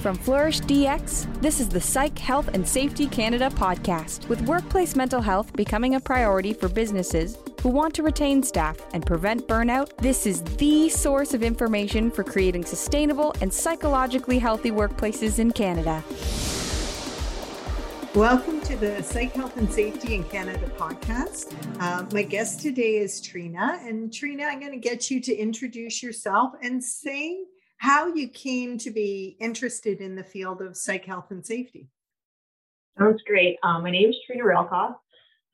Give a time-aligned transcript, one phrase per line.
[0.00, 5.20] From Flourish DX, this is the Psych Health and Safety Canada podcast, with workplace mental
[5.20, 9.94] health becoming a priority for businesses who want to retain staff and prevent burnout.
[9.98, 16.02] This is the source of information for creating sustainable and psychologically healthy workplaces in Canada.
[18.14, 21.54] Welcome to the Psych Health and Safety in Canada podcast.
[21.78, 23.86] Uh, my guest today is Treena.
[23.86, 27.40] And Treena, I'm going to get you to introduce yourself and say
[27.80, 31.88] how you came to be interested in the field of psych health and safety.
[32.98, 33.56] Sounds great.
[33.62, 34.96] Um, my name is Treena Reilkoff.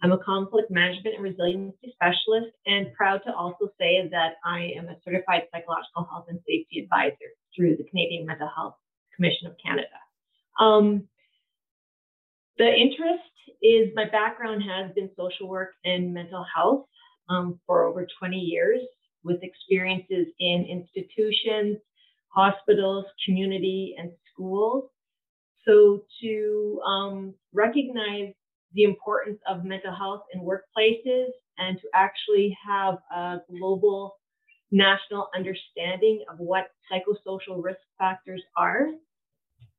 [0.02, 4.88] I'm a conflict management and resiliency specialist, and proud to also say that I am
[4.88, 8.74] a certified psychological health and safety advisor through the Canadian Mental Health
[9.14, 9.86] Commission of Canada.
[10.58, 11.04] Um,
[12.58, 13.22] the interest
[13.62, 16.86] is my background has been social work and mental health
[17.28, 18.80] um, for over 20 years,
[19.22, 21.78] with experiences in institutions,
[22.36, 24.90] hospitals, community, and schools.
[25.66, 28.34] So to um, recognize
[28.74, 34.16] the importance of mental health in workplaces and to actually have a global
[34.70, 38.88] national understanding of what psychosocial risk factors are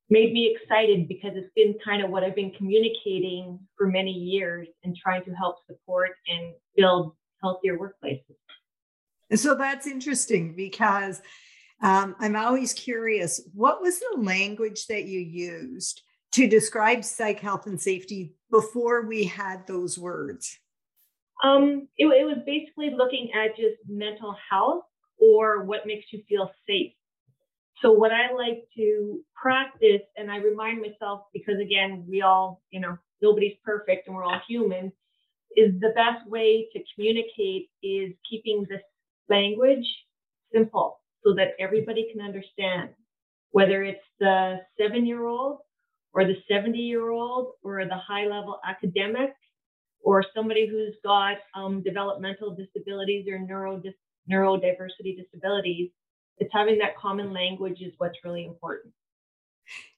[0.09, 4.67] made me excited because it's been kind of what I've been communicating for many years
[4.83, 8.38] and trying to help support and build healthier workplaces.
[9.35, 11.22] So that's interesting because
[11.81, 17.67] um, I'm always curious what was the language that you used to describe psych health
[17.67, 20.59] and safety before we had those words?
[21.44, 24.86] Um, it, it was basically looking at just mental health
[25.19, 26.94] or what makes you feel safe.
[27.81, 32.80] So, what I like to practice, and I remind myself because again, we all, you
[32.80, 34.91] know, nobody's perfect and we're all human,
[35.56, 38.81] is the best way to communicate is keeping this
[39.30, 39.86] language
[40.52, 42.89] simple so that everybody can understand,
[43.52, 45.59] whether it's the seven year old
[46.14, 49.31] or the 70 year old or the high level academic
[50.02, 53.81] or somebody who's got um, developmental disabilities or neuro
[54.31, 55.90] neurodiversity disabilities.
[56.38, 58.94] It's having that common language is what's really important.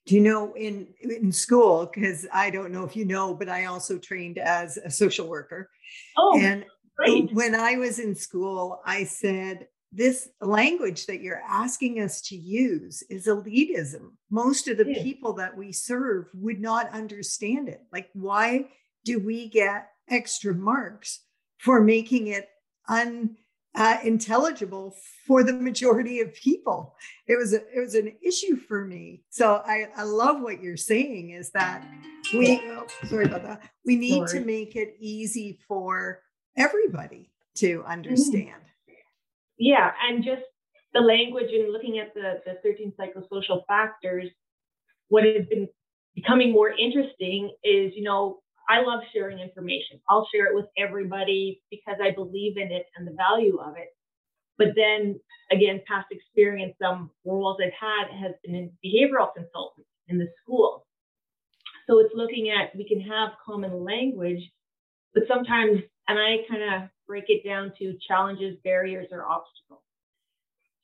[0.08, 1.92] Do you know in in school?
[1.94, 5.70] Because I don't know if you know, but I also trained as a social worker.
[6.18, 6.66] Oh, and
[6.98, 7.32] great.
[7.34, 13.02] when I was in school, I said this language that you're asking us to use
[13.10, 14.12] is elitism.
[14.30, 17.82] Most of the people that we serve would not understand it.
[17.92, 18.70] Like, why
[19.04, 21.22] do we get extra marks
[21.58, 22.50] for making it
[22.88, 26.96] unintelligible uh, for the majority of people?
[27.26, 29.24] It was a, it was an issue for me.
[29.32, 31.84] So I, I love what you're saying is that
[32.32, 33.64] we oh, sorry about that.
[33.86, 34.42] We need sorry.
[34.42, 36.20] to make it easy for
[36.56, 37.92] everybody to mm-hmm.
[37.92, 38.62] understand.
[39.60, 40.42] Yeah, and just
[40.94, 44.26] the language and looking at the, the 13 psychosocial factors,
[45.10, 45.68] what has been
[46.16, 48.40] becoming more interesting is, you know,
[48.70, 50.00] I love sharing information.
[50.10, 53.90] I'll share it with everybody because I believe in it and the value of it.
[54.58, 55.20] But then
[55.52, 60.86] again, past experience, some roles I've had has been in behavioral consultant in the school.
[61.88, 64.42] So it's looking at we can have common language,
[65.14, 69.82] but sometimes, and I kind of break it down to challenges, barriers, or obstacles.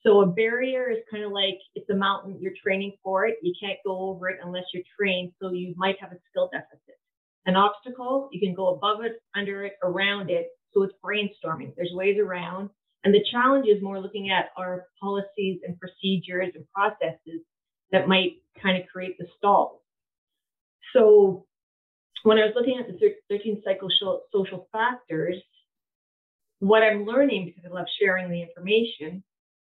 [0.02, 3.38] So a barrier is kind of like it's a mountain, you're training for it.
[3.42, 5.32] You can't go over it unless you're trained.
[5.42, 6.98] So you might have a skill deficit.
[7.46, 10.48] An obstacle, you can go above it, under it, around it.
[10.74, 11.74] So it's brainstorming.
[11.76, 12.70] There's ways around.
[13.04, 17.42] And the challenge is more looking at our policies and procedures and processes
[17.92, 19.80] that might kind of create the stalls.
[20.94, 21.46] So
[22.24, 25.36] when I was looking at the 13 psychosocial social factors,
[26.60, 29.24] what I'm learning because I love sharing the information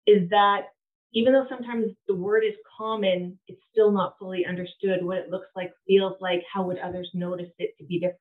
[0.06, 0.68] is that
[1.14, 5.48] even though sometimes the word is common, it's still not fully understood what it looks
[5.56, 8.18] like, feels like, how would others notice it to be different.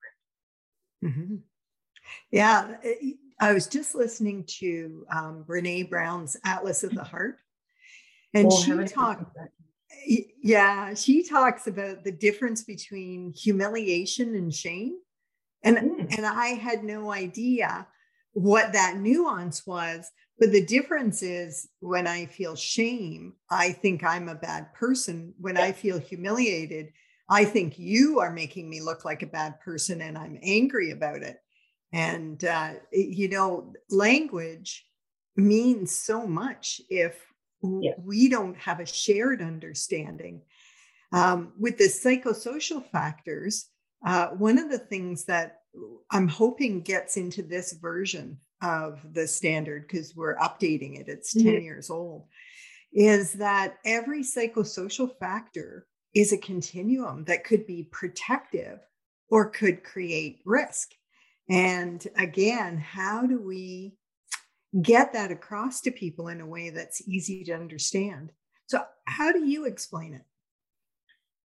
[1.05, 1.37] Mm-hmm.
[2.31, 2.77] Yeah,
[3.41, 7.39] I was just listening to um, Brene Brown's Atlas of the Heart,
[8.35, 9.37] and oh, she talked.
[10.43, 14.99] Yeah, she talks about the difference between humiliation and shame,
[15.65, 16.17] and mm.
[16.17, 17.87] and I had no idea
[18.37, 20.11] what that nuance was.
[20.39, 25.33] But the difference is when I feel shame, I think I'm a bad person.
[25.41, 26.93] When I feel humiliated,
[27.31, 31.23] I think you are making me look like a bad person and I'm angry about
[31.23, 31.39] it.
[31.95, 34.85] And, uh, you know, language
[35.35, 37.19] means so much if
[37.63, 37.93] yeah.
[37.99, 40.43] we don't have a shared understanding.
[41.11, 43.71] Um, with the psychosocial factors,
[44.05, 45.61] uh, one of the things that
[46.11, 51.09] I'm hoping gets into this version of the standard because we're updating it.
[51.09, 51.63] It's 10 mm-hmm.
[51.63, 52.25] years old.
[52.93, 58.79] is that every psychosocial factor is a continuum that could be protective
[59.31, 60.93] or could create risk.
[61.51, 63.97] And again, how do we
[64.83, 68.33] get that across to people in a way that's easy to understand?
[68.67, 70.25] So, how do you explain it?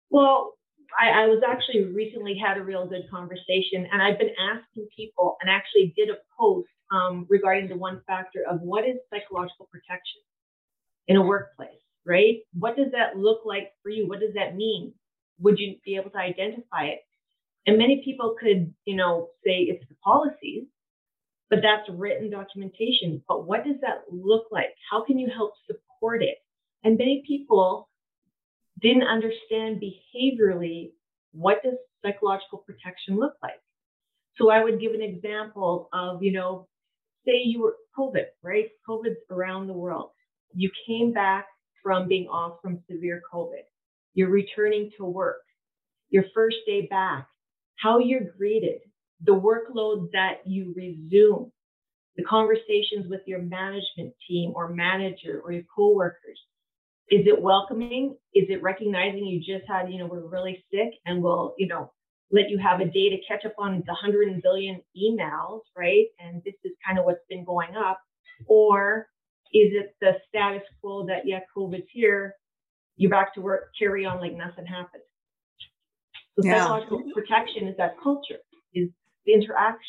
[0.10, 0.57] Well,
[0.98, 5.38] I, I was actually recently had a real good conversation, and I've been asking people,
[5.42, 10.22] and actually did a post um, regarding the one factor of what is psychological protection
[11.08, 11.70] in a workplace,
[12.06, 12.40] right?
[12.54, 14.08] What does that look like for you?
[14.08, 14.94] What does that mean?
[15.40, 17.00] Would you be able to identify it?
[17.68, 20.66] And many people could, you know, say it's the policies,
[21.50, 23.22] but that's written documentation.
[23.28, 24.74] But what does that look like?
[24.90, 26.38] How can you help support it?
[26.84, 27.90] And many people
[28.82, 30.92] didn't understand behaviorally
[31.32, 31.76] what does
[32.06, 33.60] psychological protection look like.
[34.36, 36.68] So I would give an example of, you know,
[37.26, 38.68] say you were COVID, right?
[38.88, 40.12] COVID's around the world.
[40.54, 41.48] You came back
[41.84, 43.64] from being off from severe COVID.
[44.14, 45.42] You're returning to work.
[46.10, 47.28] Your first day back,
[47.78, 48.80] how you're greeted,
[49.24, 51.52] the workload that you resume,
[52.16, 56.40] the conversations with your management team or manager or your coworkers.
[57.10, 58.18] Is it welcoming?
[58.34, 61.92] Is it recognizing you just had, you know, we're really sick and we'll, you know,
[62.32, 66.08] let you have a day to catch up on the 100 billion emails, right?
[66.20, 68.00] And this is kind of what's been going up.
[68.48, 69.08] Or
[69.54, 72.36] is it the status quo that, yeah, COVID's here,
[72.98, 75.04] you're back to work, carry on like nothing happened?
[76.38, 76.58] So yeah.
[76.58, 78.40] psychological protection is that culture,
[78.74, 78.90] is
[79.26, 79.80] the interaction.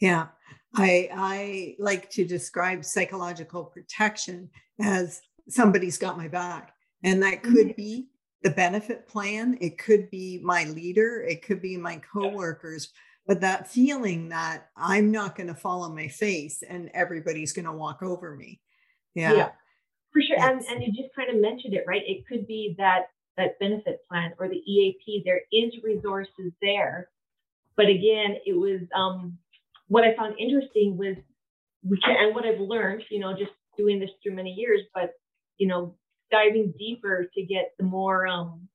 [0.00, 0.28] Yeah.
[0.74, 4.48] I I like to describe psychological protection
[4.80, 6.74] as somebody's got my back.
[7.04, 7.76] And that could mm-hmm.
[7.76, 8.08] be
[8.42, 12.92] the benefit plan, it could be my leader, it could be my coworkers,
[13.26, 17.66] but that feeling that I'm not going to fall on my face and everybody's going
[17.66, 18.60] to walk over me.
[19.14, 19.32] Yeah.
[19.34, 19.48] yeah
[20.12, 20.36] for sure.
[20.38, 22.02] And, and you just kind of mentioned it, right?
[22.06, 23.06] It could be that
[23.38, 25.22] that benefit plan or the EAP.
[25.24, 27.08] There is resources there,
[27.76, 29.38] but again, it was um,
[29.88, 31.16] what I found interesting was
[31.82, 35.14] we can, and what I've learned, you know, just doing this through many years, but
[35.62, 35.94] you know,
[36.32, 38.66] diving deeper to get the more um,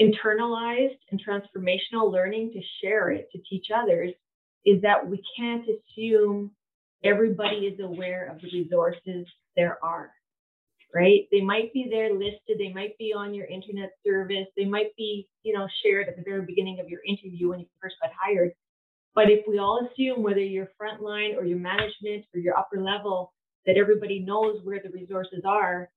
[0.00, 4.12] internalized and transformational learning to share it to teach others
[4.64, 6.52] is that we can't assume
[7.02, 10.12] everybody is aware of the resources there are
[10.94, 11.28] right?
[11.32, 15.28] They might be there listed they might be on your internet service they might be
[15.42, 18.52] you know shared at the very beginning of your interview when you first got hired.
[19.14, 23.32] But if we all assume whether you're frontline or your management or your upper level
[23.68, 25.88] that everybody knows where the resources are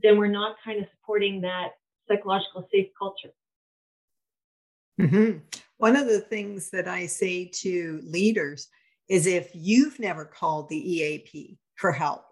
[0.00, 1.72] then we're not kind of supporting that
[2.08, 3.32] psychological safe culture.
[5.00, 5.38] Mm-hmm.
[5.78, 8.68] One of the things that I say to leaders
[9.08, 12.24] is if you've never called the EAP for help,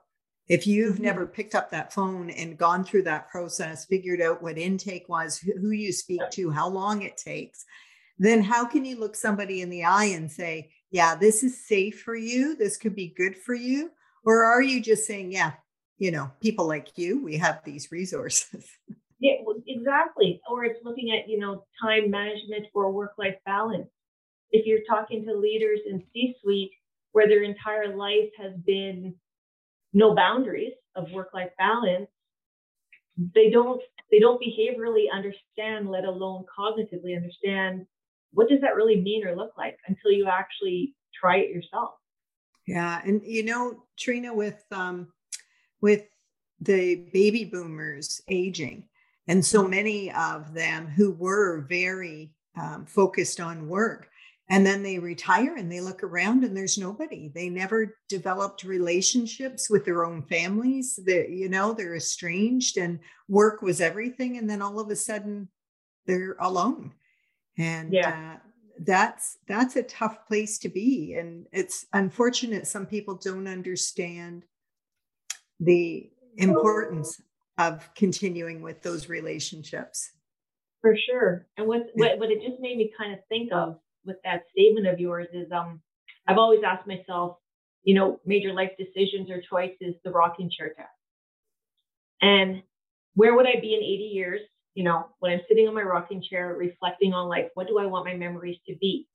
[0.48, 1.04] if you've mm-hmm.
[1.04, 5.38] never picked up that phone and gone through that process, figured out what intake was,
[5.38, 7.64] who you speak to, how long it takes,
[8.18, 12.02] then how can you look somebody in the eye and say, yeah, this is safe
[12.02, 13.90] for you, this could be good for you?
[14.24, 15.52] Or are you just saying, yeah,
[15.98, 18.66] you know, people like you, we have these resources.
[19.22, 19.34] Yeah,
[19.66, 20.40] exactly.
[20.50, 23.86] Or it's looking at, you know, time management or work life balance.
[24.50, 26.70] If you're talking to leaders in C suite
[27.12, 29.14] where their entire life has been
[29.92, 32.08] no boundaries of work life balance,
[33.34, 37.84] they don't they don't behaviorally understand, let alone cognitively understand
[38.32, 41.90] what does that really mean or look like until you actually try it yourself.
[42.66, 45.08] Yeah, and you know, Treena, with um,
[45.80, 46.04] with
[46.60, 48.84] the baby boomers aging.
[49.28, 54.08] And so many of them who were very um, focused on work.
[54.48, 57.30] And then they retire and they look around and there's nobody.
[57.32, 60.98] They never developed relationships with their own families.
[61.06, 62.98] That you know, they're estranged and
[63.28, 64.38] work was everything.
[64.38, 65.48] And then all of a sudden
[66.06, 66.92] they're alone.
[67.56, 68.34] And yeah.
[68.34, 68.49] Uh,
[68.80, 71.14] that's that's a tough place to be.
[71.18, 74.44] And it's unfortunate some people don't understand
[75.58, 77.20] the importance
[77.58, 80.10] of continuing with those relationships.
[80.80, 81.46] For sure.
[81.58, 84.86] And what, what, what it just made me kind of think of with that statement
[84.86, 85.80] of yours is um,
[86.26, 87.36] I've always asked myself,
[87.82, 90.88] you know, major life decisions or choices, the rocking chair test.
[92.22, 92.62] And
[93.14, 94.40] where would I be in 80 years?
[94.74, 97.86] You know, when I'm sitting on my rocking chair, reflecting on like, what do I
[97.86, 99.08] want my memories to be?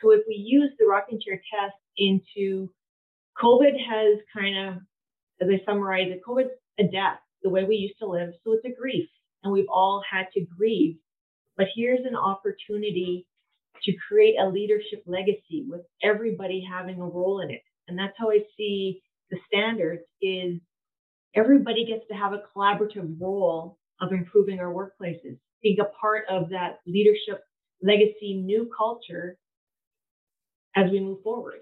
[0.00, 2.70] So if we use the rocking chair test into
[3.40, 4.74] COVID has kind of
[5.42, 8.30] as I summarize it, COVID's a death, the way we used to live.
[8.44, 9.08] So it's a grief,
[9.42, 10.96] and we've all had to grieve.
[11.56, 13.26] But here's an opportunity
[13.82, 17.62] to create a leadership legacy with everybody having a role in it.
[17.88, 20.60] And that's how I see the standards is
[21.34, 26.50] everybody gets to have a collaborative role of improving our workplaces, being a part of
[26.50, 27.42] that leadership
[27.82, 29.38] legacy new culture
[30.76, 31.60] as we move forward.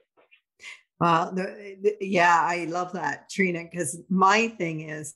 [0.98, 5.14] Well, the, the, yeah, I love that, Treena, because my thing is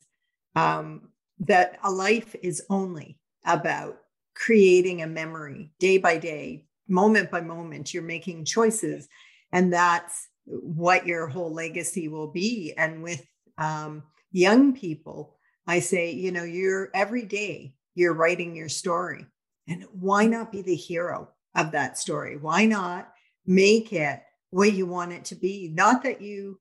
[0.57, 1.09] um,
[1.41, 3.99] that a life is only about
[4.35, 7.93] creating a memory day by day, moment by moment.
[7.93, 9.09] You're making choices,
[9.53, 12.73] and that's what your whole legacy will be.
[12.79, 13.25] And with
[13.59, 15.34] um, young people,
[15.67, 19.27] I say, you know, you're every day you're writing your story.
[19.69, 22.37] And why not be the hero of that story?
[22.37, 23.13] Why not
[23.47, 25.71] make it what you want it to be?
[25.73, 26.61] Not that you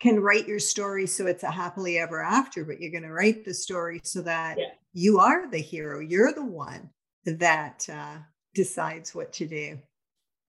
[0.00, 3.44] can write your story so it's a happily ever after, but you're going to write
[3.44, 4.64] the story so that yeah.
[4.94, 6.00] you are the hero.
[6.00, 6.90] You're the one
[7.24, 8.16] that uh,
[8.54, 9.78] decides what to do.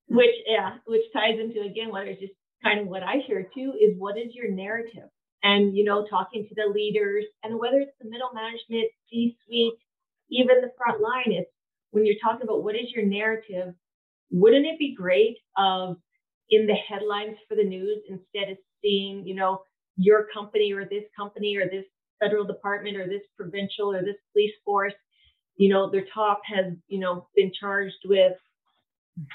[0.08, 3.74] Which, yeah, which ties into again what is just kind of what I share too
[3.80, 5.10] is what is your narrative?
[5.44, 9.74] And you know, talking to the leaders and whether it's the middle management, C-suite,
[10.30, 11.50] even the front line, it's
[11.92, 13.74] when you're talking about what is your narrative,
[14.32, 15.98] wouldn't it be great of
[16.50, 19.62] in the headlines for the news instead of seeing, you know,
[19.98, 21.86] your company or this company or this
[22.22, 24.94] federal department or this provincial or this police force,
[25.58, 28.34] you know, their top has, you know, been charged with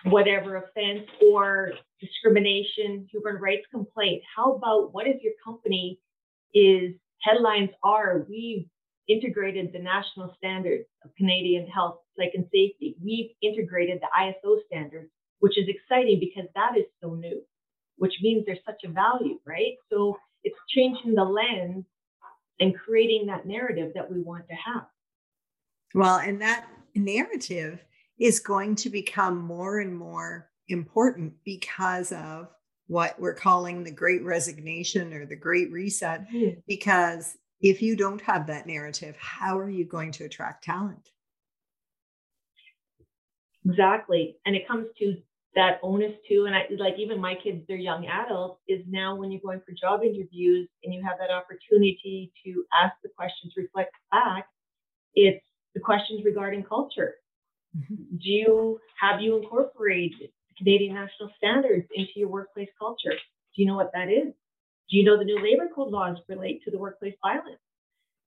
[0.05, 4.23] whatever offense or discrimination, human rights complaint.
[4.35, 6.01] How about what if your company
[6.55, 8.67] is headlines are we've
[9.09, 12.97] integrated the national standards of Canadian health, psych and safety.
[13.03, 17.43] We've integrated the ISO standards, which is exciting because that is so new,
[17.97, 19.75] which means there's such a value, right?
[19.93, 21.85] So it's changing the lens
[22.59, 24.87] and creating that narrative that we want to have.
[25.95, 27.85] Well, and that narrative
[28.19, 32.49] is going to become more and more important because of
[32.89, 36.27] what we're calling the great resignation or the great reset,
[36.67, 41.11] because if you don't have that narrative, how are you going to attract talent?
[43.69, 44.37] Exactly.
[44.47, 45.17] And it comes to
[45.57, 46.45] that onus too.
[46.47, 49.73] And I like even my kids, they're young adults, is now when you're going for
[49.73, 54.47] job interviews and you have that opportunity to ask the questions, reflect back,
[55.15, 55.45] it's
[55.75, 57.15] the questions regarding culture.
[57.77, 58.17] Mm-hmm.
[58.19, 63.13] Do you have you incorporated Canadian national standards into your workplace culture?
[63.13, 64.33] Do you know what that is?
[64.91, 67.61] Do you know the new labor code laws relate to the workplace violence?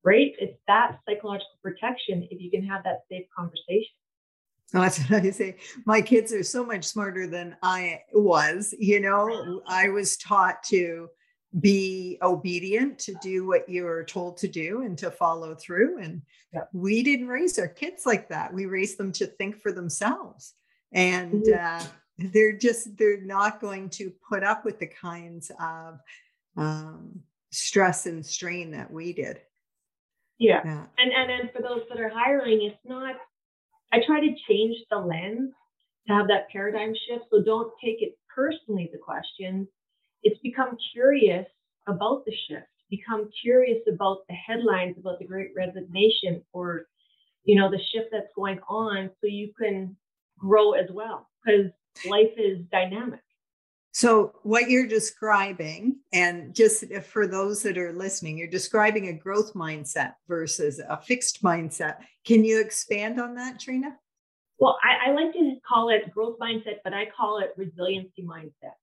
[0.04, 0.34] Right?
[0.40, 3.94] It's that psychological protection if you can have that safe conversation.
[4.74, 5.58] Oh, that's what I say.
[5.86, 8.74] My kids are so much smarter than I was.
[8.78, 11.10] You know, I was taught to
[11.60, 16.00] be obedient, to do what you were told to do and to follow through.
[16.00, 16.22] And
[16.54, 16.62] yeah.
[16.74, 18.54] we didn't raise our kids like that.
[18.54, 20.54] We raised them to think for themselves.
[20.92, 21.86] And mm-hmm.
[21.86, 21.88] uh,
[22.20, 26.00] they're just, they're not going to put up with the kinds of
[26.58, 27.20] um,
[27.52, 29.42] stress and strain that we did.
[30.40, 30.62] Yeah.
[30.64, 30.86] yeah.
[30.98, 33.16] And and then for those that are hiring, it's not
[33.92, 35.52] I try to change the lens
[36.08, 37.26] to have that paradigm shift.
[37.30, 39.68] So don't take it personally, the questions.
[40.24, 41.46] It's become curious
[41.88, 46.88] about the shift, become curious about the headlines about the great resignation or
[47.44, 49.96] you know the shift that's going on so you can
[50.38, 51.72] grow as well because
[52.06, 53.22] life is dynamic
[53.92, 59.54] so, what you're describing, and just for those that are listening, you're describing a growth
[59.56, 61.98] mindset versus a fixed mindset.
[62.24, 63.96] Can you expand on that, Treena?
[64.60, 68.78] Well, I, I like to call it growth mindset, but I call it resiliency mindset.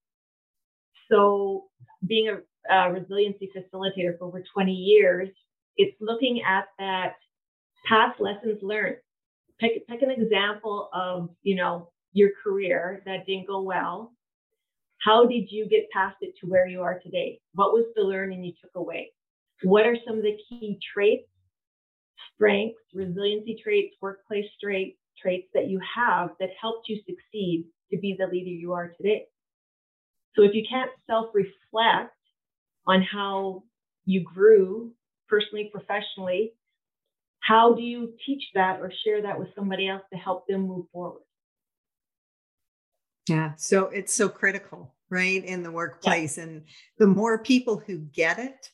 [1.10, 1.66] So,
[2.04, 5.28] being a, a resiliency facilitator for over 20 years,
[5.76, 7.14] it's looking at that
[7.86, 8.96] past lessons learned.
[9.60, 14.12] Pick, pick an example of, you know, your career that didn't go well
[14.98, 17.38] how did you get past it to where you are today?
[17.54, 19.10] What was the learning you took away?
[19.62, 21.24] What are some of the key traits,
[22.34, 28.14] strengths, resiliency traits, workplace traits, traits that you have that helped you succeed to be
[28.18, 29.24] the leader you are today?
[30.34, 32.10] So if you can't self reflect
[32.86, 33.62] on how
[34.06, 34.92] you grew
[35.28, 36.52] personally, professionally,
[37.40, 40.86] how do you teach that or share that with somebody else to help them move
[40.92, 41.22] forward?
[43.28, 46.44] Yeah, so it's so critical right in the workplace yeah.
[46.44, 46.62] and
[46.98, 48.70] the more people who get it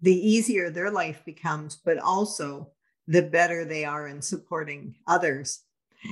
[0.00, 2.70] the easier their life becomes but also
[3.06, 5.60] the better they are in supporting others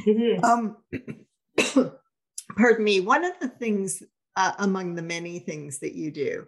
[0.07, 0.45] mm-hmm.
[0.45, 0.77] um
[2.57, 4.03] pardon me one of the things
[4.37, 6.47] uh, among the many things that you do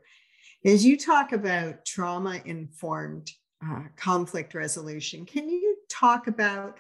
[0.62, 3.30] is you talk about trauma informed
[3.64, 6.78] uh, conflict resolution can you talk about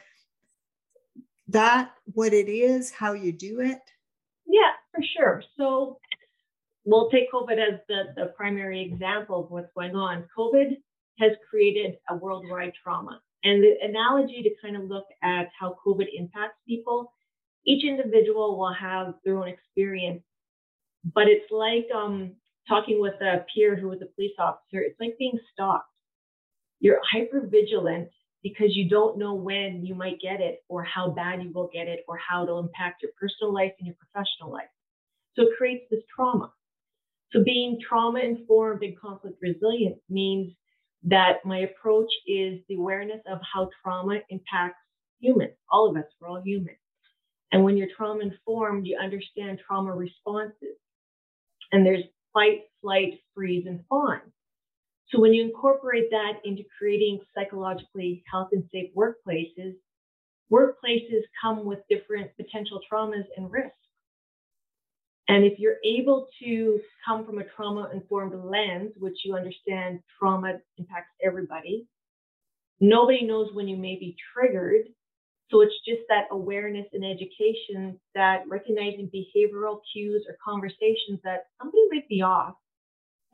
[1.48, 3.80] that what it is how you do it
[4.48, 5.98] yeah for sure so
[6.88, 10.24] we'll take COVID as the, the primary example of what's going on.
[10.36, 10.76] COVID
[11.18, 13.20] has created a worldwide trauma.
[13.44, 17.12] And the analogy to kind of look at how COVID impacts people,
[17.66, 20.22] each individual will have their own experience,
[21.14, 22.32] but it's like um,
[22.66, 24.80] talking with a peer who was a police officer.
[24.80, 25.84] It's like being stalked.
[26.80, 28.08] You're hyper vigilant
[28.42, 31.88] because you don't know when you might get it or how bad you will get
[31.88, 34.68] it or how it'll impact your personal life and your professional life.
[35.34, 36.52] So it creates this trauma.
[37.32, 40.52] So being trauma informed and conflict resilient means
[41.04, 44.78] that my approach is the awareness of how trauma impacts
[45.20, 46.76] humans, all of us, we're all human.
[47.52, 50.76] And when you're trauma informed, you understand trauma responses.
[51.72, 54.20] And there's fight, flight, freeze, and fawn.
[55.10, 59.74] So when you incorporate that into creating psychologically health and safe workplaces,
[60.52, 63.74] workplaces come with different potential traumas and risks.
[65.28, 70.58] And if you're able to come from a trauma informed lens, which you understand trauma
[70.78, 71.86] impacts everybody,
[72.80, 74.86] nobody knows when you may be triggered.
[75.50, 81.82] So it's just that awareness and education that recognizing behavioral cues or conversations that somebody
[81.90, 82.54] might be off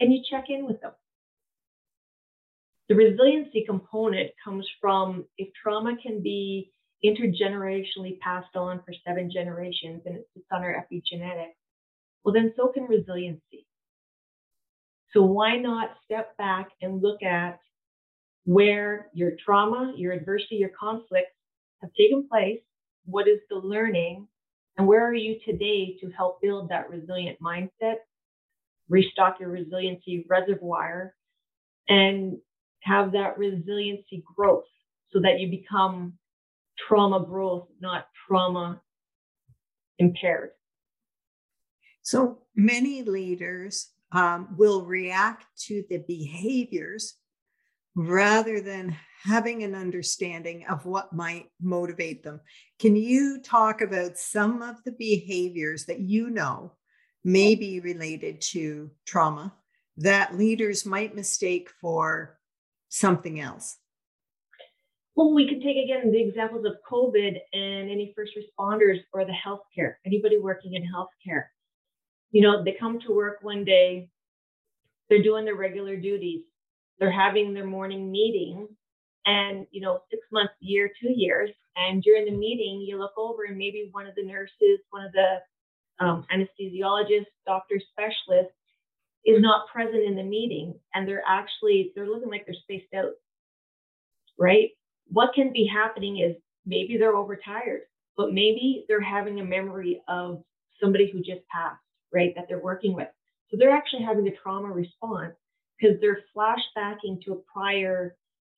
[0.00, 0.93] and you check in with them.
[2.88, 6.70] The resiliency component comes from if trauma can be
[7.04, 11.54] intergenerationally passed on for seven generations and it's on our epigenetics,
[12.24, 13.66] well, then so can resiliency.
[15.12, 17.60] So why not step back and look at
[18.44, 21.36] where your trauma, your adversity, your conflicts
[21.82, 22.60] have taken place?
[23.06, 24.26] What is the learning?
[24.76, 27.96] And where are you today to help build that resilient mindset,
[28.88, 31.14] restock your resiliency reservoir,
[31.88, 32.38] and
[32.84, 34.64] have that resiliency growth
[35.10, 36.14] so that you become
[36.78, 38.80] trauma growth, not trauma
[39.98, 40.50] impaired?
[42.02, 47.14] So many leaders um, will react to the behaviors
[47.96, 52.40] rather than having an understanding of what might motivate them.
[52.78, 56.73] Can you talk about some of the behaviors that you know
[57.25, 59.54] may be related to trauma
[59.97, 62.38] that leaders might mistake for
[62.95, 63.78] something else?
[65.17, 69.33] Well, we could take again the examples of COVID and any first responders or the
[69.33, 71.45] healthcare, anybody working in healthcare
[72.35, 74.09] you know, they come to work one day,
[75.09, 76.43] they're doing their regular duties,
[76.99, 78.67] they're having their morning meeting,
[79.25, 83.45] and you know, six months, year, two years, and during the meeting, you look over
[83.45, 88.59] and maybe one of the nurses, one of the um, anesthesiologists, doctor specialists
[89.25, 93.13] is not present in the meeting, and they're actually they're looking like they're spaced out,
[94.39, 94.71] right?
[95.08, 97.82] What can be happening is maybe they're overtired,
[98.17, 100.43] but maybe they're having a memory of
[100.80, 101.78] somebody who just passed
[102.15, 103.08] right, that they're working with.
[103.50, 105.34] So they're actually having a trauma response
[105.78, 108.17] because they're flashbacking to a prior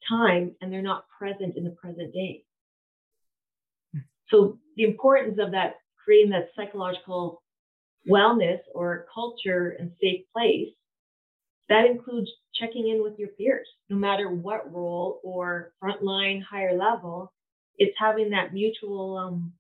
[0.09, 2.45] time and they're not present in the present day.
[3.93, 4.01] Hmm.
[4.29, 7.43] So the importance of that creating that psychological
[8.09, 10.69] wellness or culture and safe place,
[11.69, 17.33] that includes checking in with your peers, no matter what role or frontline, higher level,
[17.77, 19.53] it's having that mutual um,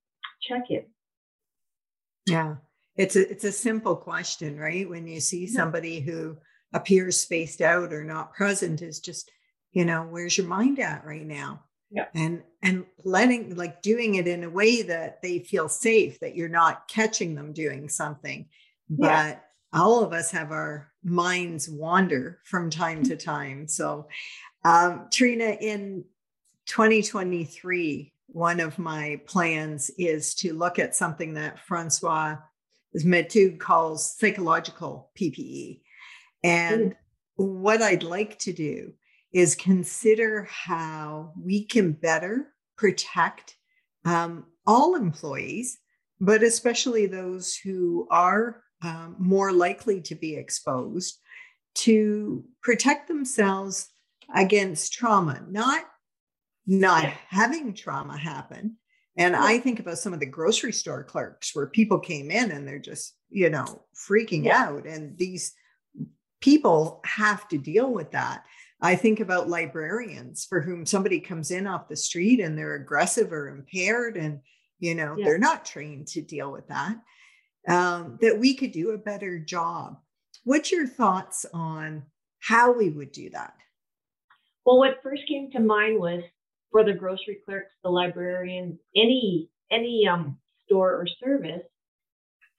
[0.42, 0.84] check-in.
[2.26, 2.56] Yeah.
[2.96, 4.88] It's a it's a simple question, right?
[4.88, 6.38] When you see somebody who
[6.72, 9.30] appears spaced out or not present, is just,
[9.72, 11.64] you know, where's your mind at right now?
[11.90, 12.06] Yeah.
[12.14, 16.48] And and letting like doing it in a way that they feel safe, that you're
[16.48, 18.46] not catching them doing something.
[18.88, 19.38] But yeah.
[19.72, 23.68] all of us have our minds wander from time to time.
[23.68, 24.08] So
[24.64, 26.04] um, Treena, in
[26.66, 32.42] 2023, one of my plans is to look at something that Françoise
[33.04, 35.80] Mathieu calls psychological PPE.
[36.42, 36.96] And mm.
[37.36, 38.92] what I'd like to do
[39.36, 43.54] is consider how we can better protect
[44.06, 45.78] um, all employees,
[46.18, 51.18] but especially those who are um, more likely to be exposed
[51.74, 53.88] to protect themselves
[54.34, 55.84] against trauma, not
[56.66, 58.78] not having trauma happen,
[59.18, 62.66] and I think about some of the grocery store clerks where people came in and
[62.66, 64.64] they're just, you know, freaking yeah.
[64.64, 64.86] out.
[64.86, 65.52] And these
[66.40, 68.44] people have to deal with that.
[68.80, 73.32] I think about librarians for whom somebody comes in off the street and they're aggressive
[73.32, 74.40] or impaired and,
[74.78, 75.24] you know, yeah.
[75.24, 76.96] they're not trained to deal with that.
[77.68, 79.96] Um, that we could do a better job.
[80.44, 82.04] What's your thoughts on
[82.40, 83.54] how we would do that?
[84.64, 86.22] Well, what first came to mind was
[86.70, 91.62] for the grocery clerks, the librarians, any any um, store or service,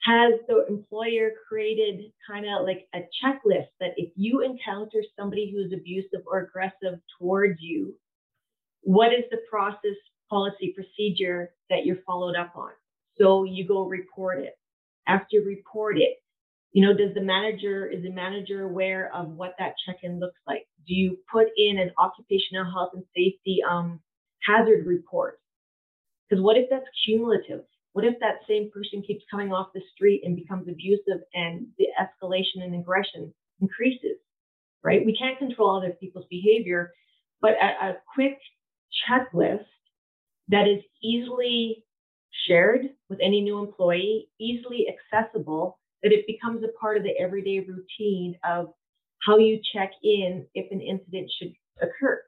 [0.07, 5.59] Has the employer created kind of like a checklist that if you encounter somebody who
[5.65, 7.95] is abusive or aggressive towards you,
[8.83, 9.97] what is the process,
[10.29, 12.71] policy, procedure that you're followed up on?
[13.19, 14.57] So you go report it.
[15.07, 16.17] After you report it,
[16.73, 20.67] you know, does the manager, is the manager aware of what that check-in looks like?
[20.87, 23.99] Do you put in an occupational health and safety um,
[24.43, 25.39] hazard report?
[26.29, 27.65] Because what if that's cumulative?
[27.97, 31.87] What if that same person keeps coming off the street and becomes abusive and the
[31.99, 34.19] escalation and aggression increases,
[34.83, 35.03] right?
[35.03, 36.93] We can't control other people's behavior,
[37.41, 38.37] but a, a quick
[39.09, 39.65] checklist
[40.49, 41.85] that is easily
[42.47, 47.61] shared with any new employee, easily accessible, that it becomes a part of the everyday
[47.61, 48.67] routine of
[49.25, 52.21] how you check in if an incident should occur.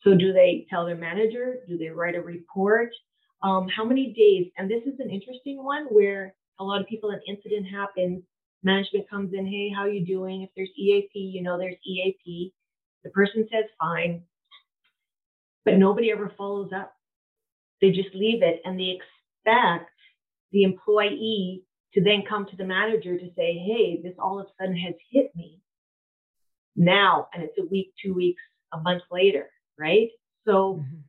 [0.00, 1.56] So, do they tell their manager?
[1.68, 2.92] Do they write a report?
[3.42, 4.50] Um, how many days?
[4.56, 8.22] And this is an interesting one where a lot of people, an incident happens,
[8.62, 10.42] management comes in, hey, how you doing?
[10.42, 12.52] If there's EAP, you know there's EAP.
[13.04, 14.22] The person says fine,
[15.64, 16.94] but nobody ever follows up.
[17.80, 19.90] They just leave it and they expect
[20.52, 24.50] the employee to then come to the manager to say, hey, this all of a
[24.60, 25.60] sudden has hit me
[26.76, 27.28] now.
[27.34, 30.08] And it's a week, two weeks, a month later, right?
[30.46, 31.00] So mm-hmm.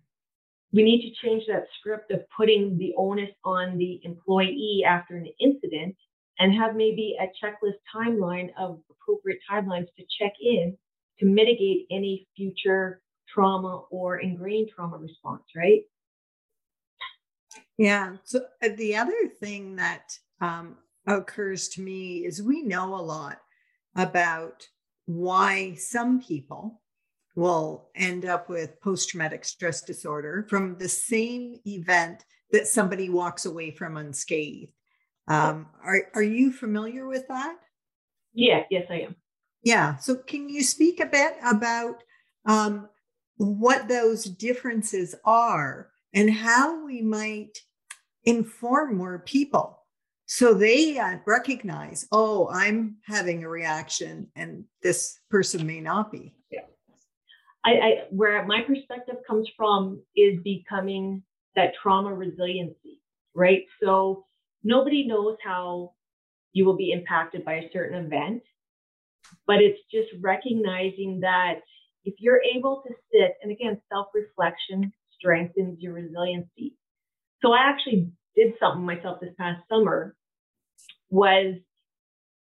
[0.74, 5.28] We need to change that script of putting the onus on the employee after an
[5.40, 5.96] incident
[6.40, 10.76] and have maybe a checklist timeline of appropriate timelines to check in
[11.20, 15.82] to mitigate any future trauma or ingrained trauma response, right?
[17.78, 18.18] Yeah.
[18.24, 23.38] So uh, the other thing that um, occurs to me is we know a lot
[23.96, 24.68] about
[25.06, 26.82] why some people
[27.36, 33.46] will end up with post traumatic stress disorder from the same event that somebody walks
[33.46, 34.72] away from unscathed.
[35.28, 37.56] Um, are, are you familiar with that?
[38.34, 39.16] Yeah, yes, I am.
[39.64, 39.96] Yeah.
[39.98, 42.04] So, can you speak a bit about
[42.46, 42.90] um,
[43.38, 47.58] what those differences are and how we might
[48.26, 49.80] inform more people
[50.26, 56.34] so they uh, recognize oh i'm having a reaction and this person may not be
[56.50, 56.62] yeah
[57.66, 61.24] I, I where my perspective comes from is becoming
[61.56, 63.00] that trauma resiliency
[63.36, 63.64] right?
[63.82, 64.26] So
[64.64, 65.94] nobody knows how
[66.52, 68.44] you will be impacted by a certain event
[69.48, 71.56] but it's just recognizing that
[72.06, 76.76] if you're able to sit and again self-reflection strengthens your resiliency.
[77.42, 80.16] So I actually did something myself this past summer
[81.10, 81.56] was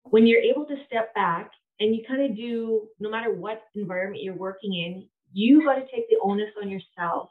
[0.05, 4.23] when you're able to step back and you kind of do no matter what environment
[4.23, 7.31] you're working in, you got to take the onus on yourself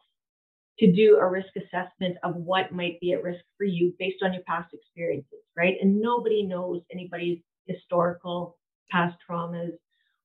[0.79, 4.33] to do a risk assessment of what might be at risk for you based on
[4.33, 5.75] your past experiences, right?
[5.81, 8.57] And nobody knows anybody's historical
[8.89, 9.73] past traumas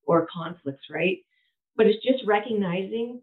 [0.05, 1.19] or conflicts, right?
[1.77, 3.21] But it's just recognizing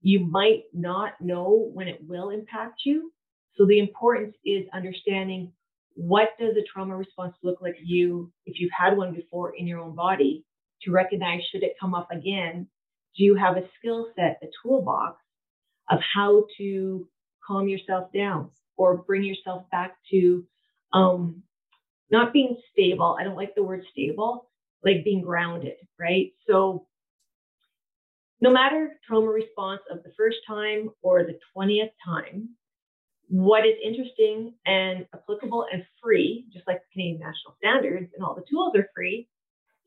[0.00, 3.12] you might not know when it will impact you.
[3.56, 5.52] So the importance is understanding
[5.94, 9.80] what does a trauma response look like you if you've had one before in your
[9.80, 10.44] own body
[10.82, 12.66] to recognize should it come up again
[13.16, 15.20] do you have a skill set a toolbox
[15.90, 17.08] of how to
[17.46, 20.44] calm yourself down or bring yourself back to
[20.92, 21.42] um,
[22.10, 23.16] not being stable?
[23.18, 24.48] I don't like the word stable
[24.84, 26.32] like being grounded right?
[26.48, 26.86] So
[28.40, 32.48] no matter trauma response of the first time or the 20th time
[33.28, 38.34] what is interesting and applicable and free, just like the Canadian National Standards and all
[38.34, 39.28] the tools are free,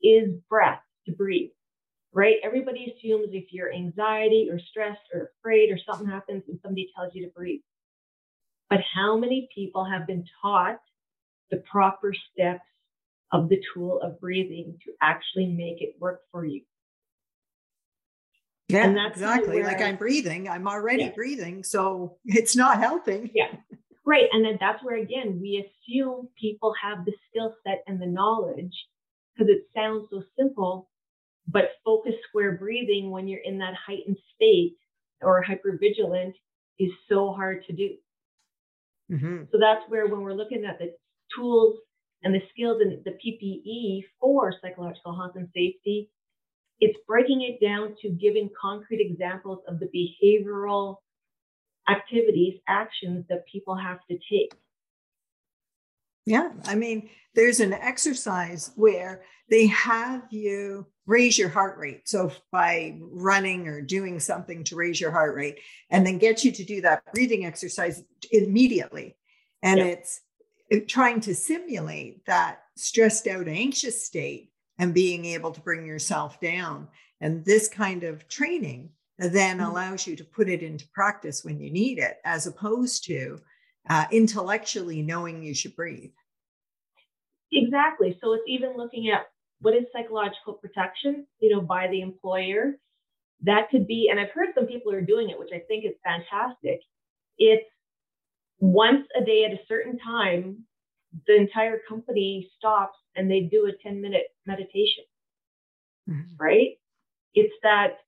[0.02, 1.50] is breath to breathe,
[2.14, 2.36] right?
[2.42, 7.14] Everybody assumes if you're anxiety or stressed or afraid or something happens and somebody tells
[7.14, 7.60] you to breathe.
[8.70, 10.78] But how many people have been taught
[11.50, 12.64] the proper steps
[13.32, 16.62] of the tool of breathing to actually make it work for you?
[18.68, 19.62] Yeah, and that's exactly.
[19.62, 21.12] Like I'm breathing, I'm already yeah.
[21.14, 23.30] breathing, so it's not helping.
[23.34, 23.48] Yeah.
[24.06, 24.28] Right.
[24.32, 28.74] And then that's where, again, we assume people have the skill set and the knowledge
[29.34, 30.90] because it sounds so simple,
[31.46, 34.76] but focus square breathing when you're in that heightened state
[35.20, 36.34] or hypervigilant
[36.78, 37.90] is so hard to do.
[39.10, 39.44] Mm-hmm.
[39.52, 40.94] So that's where, when we're looking at the
[41.36, 41.76] tools
[42.22, 46.10] and the skills and the PPE for psychological health and safety,
[46.80, 50.96] it's breaking it down to giving concrete examples of the behavioral
[51.88, 54.54] activities, actions that people have to take.
[56.26, 62.08] Yeah, I mean, there's an exercise where they have you raise your heart rate.
[62.08, 66.52] So by running or doing something to raise your heart rate, and then get you
[66.52, 69.16] to do that breathing exercise immediately.
[69.62, 69.86] And yeah.
[69.86, 70.20] it's
[70.88, 76.88] trying to simulate that stressed out, anxious state and being able to bring yourself down.
[77.20, 79.70] And this kind of training then mm-hmm.
[79.70, 83.38] allows you to put it into practice when you need it, as opposed to
[83.88, 86.10] uh, intellectually knowing you should breathe.
[87.52, 88.18] Exactly.
[88.20, 89.26] So it's even looking at
[89.64, 92.72] what is psychological protection, you know, by the employer.
[93.40, 95.92] That could be, and I've heard some people are doing it, which I think is
[96.04, 96.80] fantastic.
[97.38, 97.64] It's
[98.58, 100.64] once a day at a certain time,
[101.26, 105.04] the entire company stops and they do a 10 minute meditation,
[106.08, 106.36] mm-hmm.
[106.38, 106.72] right?
[107.32, 108.00] It's that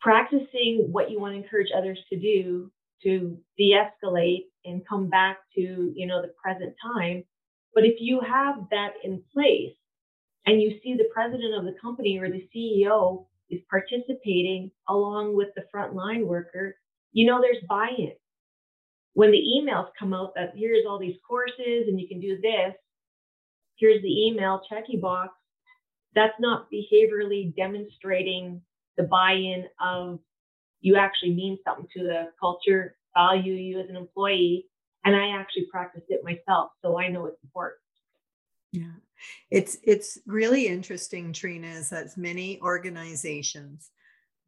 [0.00, 2.70] practicing what you want to encourage others to do
[3.02, 7.24] to de-escalate and come back to you know the present time
[7.74, 9.74] but if you have that in place
[10.46, 15.48] and you see the president of the company or the ceo is participating along with
[15.56, 16.74] the frontline worker
[17.12, 18.12] you know there's buy-in
[19.14, 22.74] when the emails come out that here's all these courses and you can do this
[23.76, 25.32] here's the email checky box
[26.14, 28.60] that's not behaviorally demonstrating
[28.96, 30.18] the buy-in of
[30.80, 34.66] you actually mean something to the culture, value you as an employee.
[35.04, 37.80] And I actually practiced it myself, so I know it's important.
[38.72, 38.92] Yeah,
[39.50, 43.90] it's it's really interesting, Treena, is that many organizations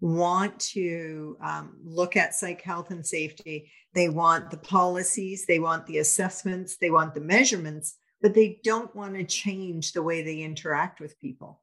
[0.01, 3.71] want to um, look at psych health and safety.
[3.95, 8.95] They want the policies, they want the assessments, they want the measurements, but they don't
[8.97, 11.61] want to change the way they interact with people.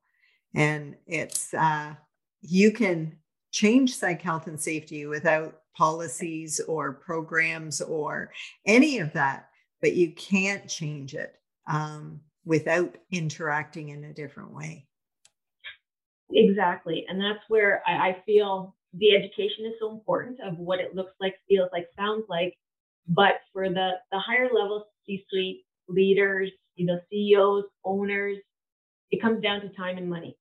[0.55, 1.95] And it's uh,
[2.41, 3.17] you can
[3.51, 8.31] change psych health and safety without policies or programs or
[8.65, 9.49] any of that,
[9.81, 11.35] but you can't change it
[11.69, 14.85] um, without interacting in a different way.
[16.31, 17.05] Exactly.
[17.07, 21.13] And that's where I, I feel the education is so important of what it looks
[21.21, 22.55] like, feels like, sounds like.
[23.07, 28.37] But for the, the higher level C suite leaders, you know, CEOs, owners,
[29.11, 30.35] it comes down to time and money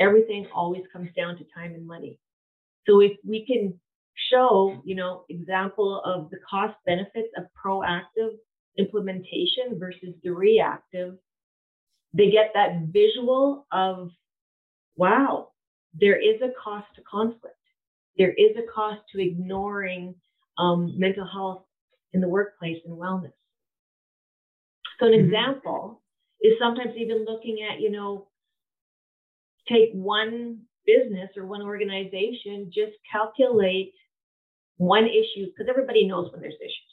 [0.00, 2.18] everything always comes down to time and money.
[2.88, 3.78] So if we can
[4.30, 8.36] show, you know, example of the cost benefits of proactive
[8.78, 11.14] implementation versus the reactive,
[12.12, 14.10] they get that visual of,
[14.96, 15.48] wow,
[15.94, 17.56] there is a cost to conflict.
[18.18, 20.14] There is a cost to ignoring
[20.58, 21.64] um, mental health
[22.12, 23.32] in the workplace and wellness.
[24.98, 25.26] So an mm-hmm.
[25.26, 26.02] example
[26.42, 28.28] is sometimes even looking at, you know,
[29.68, 33.92] take one business or one organization, just calculate
[34.76, 36.90] one issue, because everybody knows when there's issues.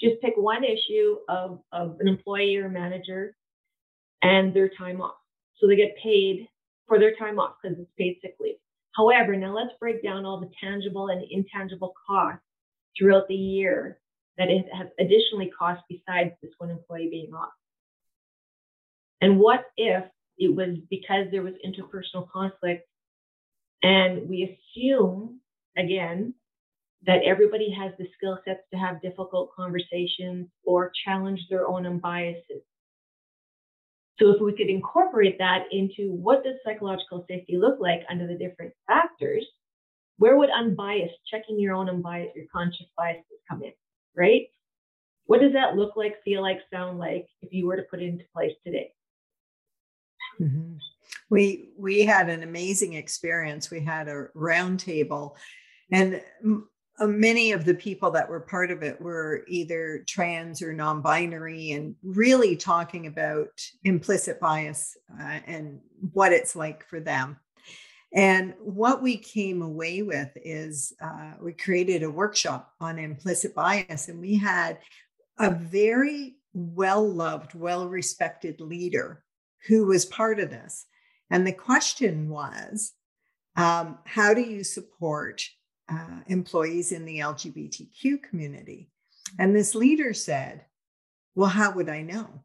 [0.00, 3.34] Just pick one issue of, of an employee or manager
[4.22, 5.16] and their time off.
[5.58, 6.48] So they get paid
[6.86, 8.56] for their time off because it's paid sick leave.
[8.96, 12.44] However, now let's break down all the tangible and intangible costs
[12.98, 13.98] throughout the year
[14.38, 17.52] that it has additionally cost besides this one employee being off.
[19.20, 20.04] And what if
[20.38, 22.86] it was because there was interpersonal conflict.
[23.82, 25.40] And we assume,
[25.76, 26.34] again,
[27.04, 32.62] that everybody has the skill sets to have difficult conversations or challenge their own biases.
[34.18, 38.36] So if we could incorporate that into what does psychological safety look like under the
[38.36, 39.44] different factors,
[40.18, 43.72] where would unbiased, checking your own unbiased, your conscious biases come in,
[44.14, 44.42] right?
[45.26, 48.06] What does that look like, feel like, sound like if you were to put it
[48.06, 48.92] into place today?
[50.40, 50.74] Mm-hmm.
[51.30, 53.70] We we had an amazing experience.
[53.70, 55.36] We had a roundtable,
[55.90, 56.20] and
[57.06, 61.94] many of the people that were part of it were either trans or non-binary, and
[62.02, 63.48] really talking about
[63.84, 65.80] implicit bias uh, and
[66.12, 67.38] what it's like for them.
[68.14, 74.08] And what we came away with is uh, we created a workshop on implicit bias,
[74.08, 74.78] and we had
[75.38, 79.24] a very well loved, well respected leader
[79.66, 80.86] who was part of this.
[81.30, 82.92] And the question was
[83.56, 85.42] um, how do you support
[85.90, 88.90] uh, employees in the LGBTQ community?
[89.38, 90.64] And this leader said,
[91.34, 92.42] Well, how would I know?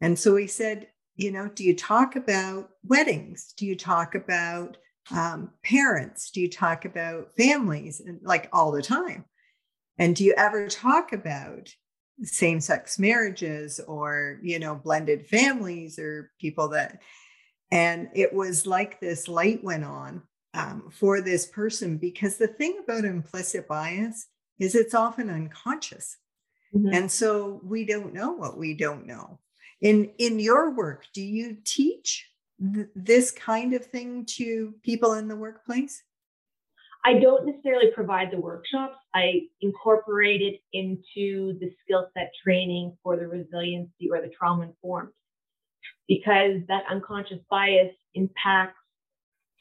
[0.00, 3.52] And so he said, You know, do you talk about weddings?
[3.56, 4.76] Do you talk about
[5.10, 6.30] um, parents?
[6.30, 8.00] Do you talk about families?
[8.00, 9.24] And like all the time.
[9.98, 11.68] And do you ever talk about
[12.24, 17.00] same sex marriages or you know blended families or people that
[17.70, 20.22] and it was like this light went on
[20.54, 26.18] um, for this person because the thing about implicit bias is it's often unconscious
[26.74, 26.92] mm-hmm.
[26.92, 29.38] and so we don't know what we don't know
[29.80, 32.28] in in your work do you teach
[32.74, 36.02] th- this kind of thing to people in the workplace
[37.04, 38.94] I don't necessarily provide the workshops.
[39.12, 45.10] I incorporate it into the skill set training for the resiliency or the trauma informed
[46.06, 48.78] because that unconscious bias impacts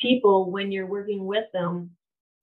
[0.02, 1.92] people when you're working with them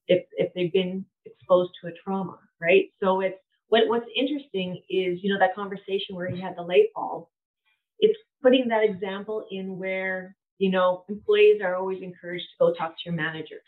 [0.07, 2.87] if, if they've been exposed to a trauma, right?
[3.03, 6.87] So it's what, what's interesting is, you know, that conversation where you had the light
[6.94, 7.27] bulb,
[8.01, 12.90] it's putting that example in where, you know, employees are always encouraged to go talk
[12.90, 13.61] to your manager.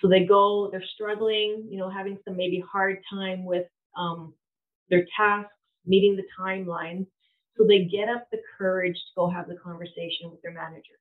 [0.00, 4.34] So they go, they're struggling, you know, having some maybe hard time with um,
[4.88, 5.52] their tasks,
[5.86, 7.06] meeting the timeline.
[7.56, 10.96] So they get up the courage to go have the conversation with their manager.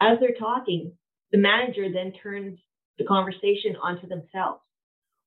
[0.00, 0.92] As they're talking,
[1.32, 2.58] the manager then turns
[2.98, 4.60] the conversation onto themselves.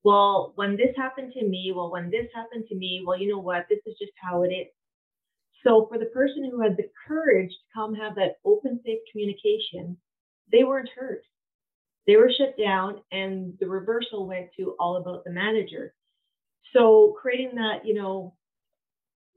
[0.04, 3.40] Well, when this happened to me, well, when this happened to me, well, you know
[3.40, 3.66] what?
[3.70, 4.68] This is just how it is.
[5.64, 9.98] So for the person who had the courage to come have that open, safe communication,
[10.52, 11.22] they weren't hurt.
[12.08, 15.94] They were shut down, and the reversal went to all about the manager.
[16.74, 18.36] So creating that, you know,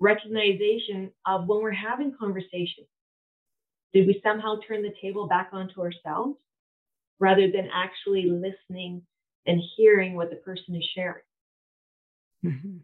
[0.01, 2.87] recognition of when we're having conversations,
[3.94, 6.37] did we somehow turn the table back onto ourselves
[7.20, 9.02] rather than actually listening
[9.46, 11.22] and hearing what the person is sharing?
[12.44, 12.76] Mm-hmm.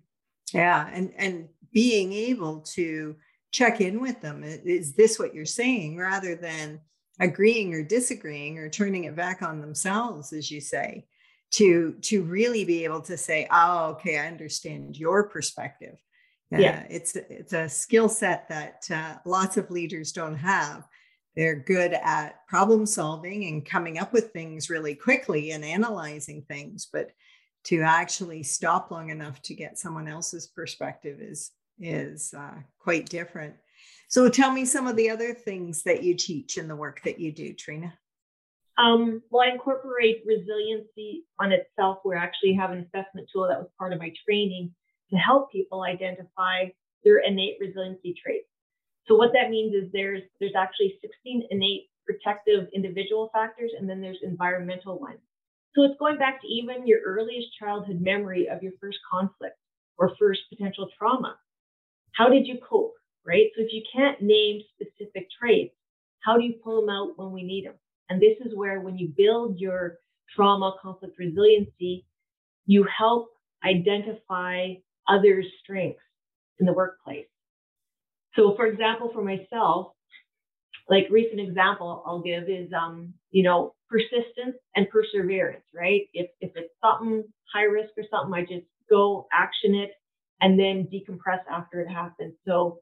[0.55, 3.16] Yeah, and and being able to
[3.53, 6.81] check in with them is this what you're saying rather than
[7.18, 11.05] agreeing or disagreeing or turning it back on themselves as you say
[11.51, 15.96] to to really be able to say oh okay i understand your perspective
[16.59, 20.88] yeah, it's it's a skill set that uh, lots of leaders don't have
[21.37, 26.88] they're good at problem solving and coming up with things really quickly and analyzing things
[26.93, 27.11] but
[27.64, 33.55] to actually stop long enough to get someone else's perspective is is uh, quite different.
[34.09, 37.19] So tell me some of the other things that you teach in the work that
[37.19, 37.93] you do Treena.
[38.77, 41.99] Um, well i incorporate resiliency on itself.
[42.05, 44.75] We actually have an assessment tool that was part of my training
[45.11, 46.66] to help people identify
[47.05, 48.50] their innate resiliency traits
[49.07, 54.01] so what that means is there's there's actually 16 innate protective individual factors and then
[54.01, 55.21] there's environmental ones.
[55.75, 59.57] So it's going back to even your earliest childhood memory of your first conflict
[59.99, 61.37] or first potential trauma.
[62.13, 63.47] How did you cope, right?
[63.57, 65.75] So if you can't name specific traits,
[66.21, 67.75] how do you pull them out when we need them?
[68.09, 69.99] And this is where when you build your
[70.35, 72.05] trauma conflict resiliency,
[72.67, 73.31] you help
[73.65, 74.75] identify
[75.09, 76.01] others' strengths
[76.59, 77.27] in the workplace.
[78.37, 79.93] So, for example, for myself,
[80.88, 86.03] like recent example I'll give is, um, you know, persistence and perseverance, right?
[86.12, 89.93] If if it's something high risk or something, I just go action it
[90.40, 92.35] and then decompress after it happens.
[92.47, 92.81] So,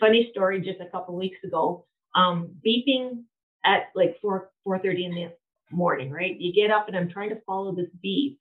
[0.00, 3.22] funny story, just a couple weeks ago, um, beeping
[3.64, 5.32] at like four four thirty in the
[5.70, 6.36] morning, right?
[6.38, 8.38] You get up and I'm trying to follow this beep,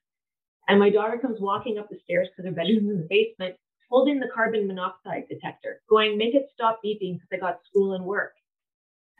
[0.67, 3.55] and my daughter comes walking up the stairs because her bedroom's in the basement,
[3.89, 8.05] holding the carbon monoxide detector, going, make it stop beeping because I got school and
[8.05, 8.33] work.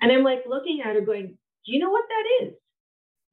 [0.01, 2.54] And I'm like looking at her going, do you know what that is?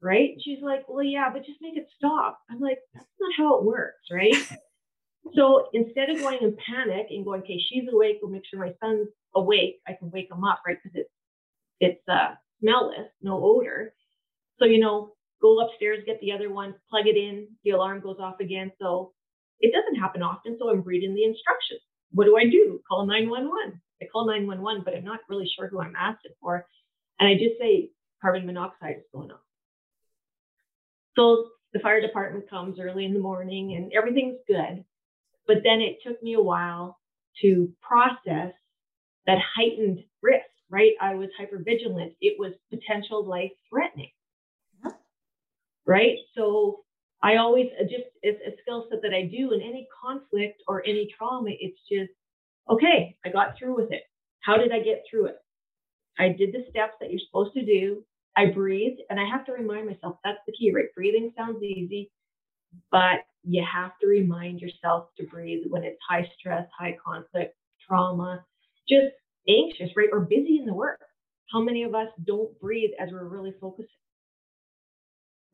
[0.01, 0.31] Right?
[0.42, 2.40] She's like, well, yeah, but just make it stop.
[2.51, 4.35] I'm like, that's not how it works, right?
[5.35, 8.75] so instead of going in panic and going, okay, she's awake, we'll make sure my
[8.81, 9.81] son's awake.
[9.87, 10.77] I can wake him up, right?
[10.83, 11.11] Because it's
[11.81, 13.95] it's uh, smellless, no odor.
[14.59, 18.18] So you know, go upstairs, get the other one, plug it in, the alarm goes
[18.21, 18.73] off again.
[18.81, 19.12] So
[19.62, 21.81] it doesn't happen often, so I'm reading the instructions.
[22.11, 22.81] What do I do?
[22.87, 23.81] Call 911.
[24.03, 26.66] I call 911, but I'm not really sure who I'm asking for.
[27.20, 29.38] And I just say carbon monoxide is going on.
[31.16, 34.85] So the fire department comes early in the morning and everything's good.
[35.46, 36.98] But then it took me a while
[37.42, 38.53] to process
[39.27, 40.92] that heightened risk, right?
[41.01, 42.14] I was hyper vigilant.
[42.20, 44.11] It was potential life threatening.
[45.87, 46.18] Right.
[46.37, 46.85] So
[47.23, 50.83] I always uh, just it's a skill set that I do in any conflict or
[50.87, 51.51] any trauma.
[51.51, 52.13] It's just
[52.71, 53.17] okay.
[53.25, 54.03] I got through with it.
[54.41, 55.37] How did I get through it?
[56.19, 58.05] I did the steps that you're supposed to do.
[58.37, 60.87] I breathed, and I have to remind myself that's the key, right?
[60.97, 62.11] Breathing sounds easy,
[62.91, 67.55] but you have to remind yourself to breathe when it's high stress, high conflict,
[67.87, 68.45] trauma,
[68.89, 69.15] just
[69.49, 70.09] anxious, right?
[70.13, 71.01] Or busy in the work.
[71.53, 73.89] How many of us don't breathe as we're really focusing?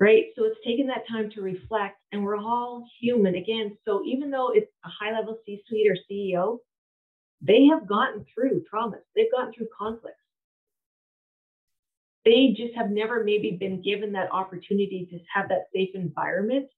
[0.00, 0.26] Right?
[0.36, 3.76] So it's taken that time to reflect, and we're all human again.
[3.86, 6.58] So even though it's a high level C suite or CEO,
[7.40, 10.16] they have gotten through traumas, they've gotten through conflicts.
[12.24, 16.68] They just have never maybe been given that opportunity to have that safe environment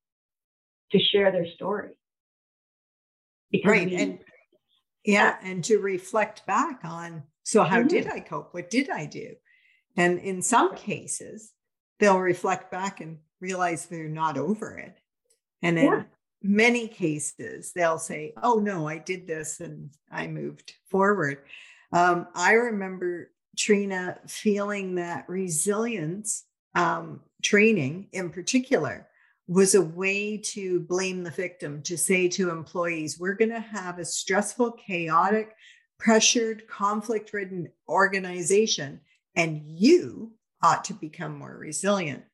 [0.93, 1.91] to share their story.
[3.51, 3.89] Because right.
[3.89, 4.19] We, and
[5.05, 7.89] yeah, and to reflect back on so how mm-hmm.
[7.89, 8.55] did I cope?
[8.55, 9.35] What did I do?
[9.97, 11.53] And in some cases,
[12.01, 14.99] they'll reflect back and realize they're not over it.
[15.63, 16.03] And in yeah.
[16.43, 21.39] many cases, they'll say, Oh, no, I did this and I moved forward.
[21.93, 26.45] Um, I remember Treena feeling that resilience
[26.75, 29.07] um, training in particular
[29.49, 33.99] was a way to blame the victim, to say to employees, we're going to have
[33.99, 35.57] a stressful, chaotic,
[35.99, 39.01] pressured, conflict ridden organization,
[39.35, 40.33] and you
[40.63, 42.25] ought to become more resilient.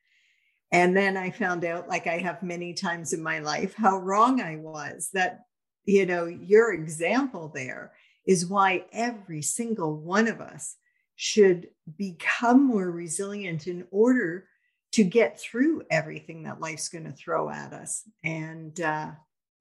[0.73, 4.41] And then I found out, like I have many times in my life, how wrong
[4.41, 5.11] I was.
[5.13, 5.41] That,
[5.85, 7.93] you know, your example there
[8.27, 10.77] is why every single one of us
[11.15, 14.49] should become more resilient in order
[14.93, 18.03] to get through everything that life's going to throw at us.
[18.25, 19.13] And uh,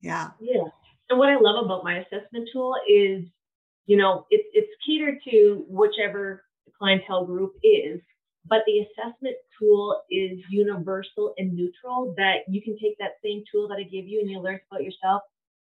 [0.01, 0.31] yeah.
[0.39, 0.63] Yeah.
[1.09, 3.25] And what I love about my assessment tool is,
[3.85, 6.43] you know, it, it's catered to whichever
[6.77, 8.01] clientele group is,
[8.47, 13.67] but the assessment tool is universal and neutral that you can take that same tool
[13.69, 15.23] that I give you and you learn about yourself.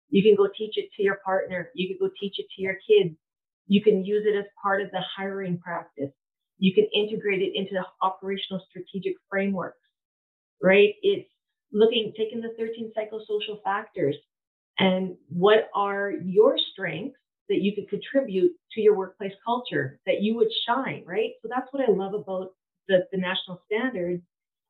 [0.09, 1.69] You can go teach it to your partner.
[1.75, 3.15] You can go teach it to your kids.
[3.67, 6.11] You can use it as part of the hiring practice.
[6.59, 9.79] You can integrate it into the operational strategic frameworks,
[10.61, 10.95] right?
[11.03, 11.29] It's
[11.71, 14.15] looking, taking the 13 psychosocial factors
[14.79, 17.17] and what are your strengths
[17.49, 21.31] that you could contribute to your workplace culture that you would shine, right?
[21.41, 22.51] So that's what I love about
[22.87, 24.21] the, the national standards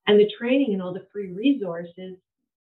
[0.08, 2.18] and the training and all the free resources.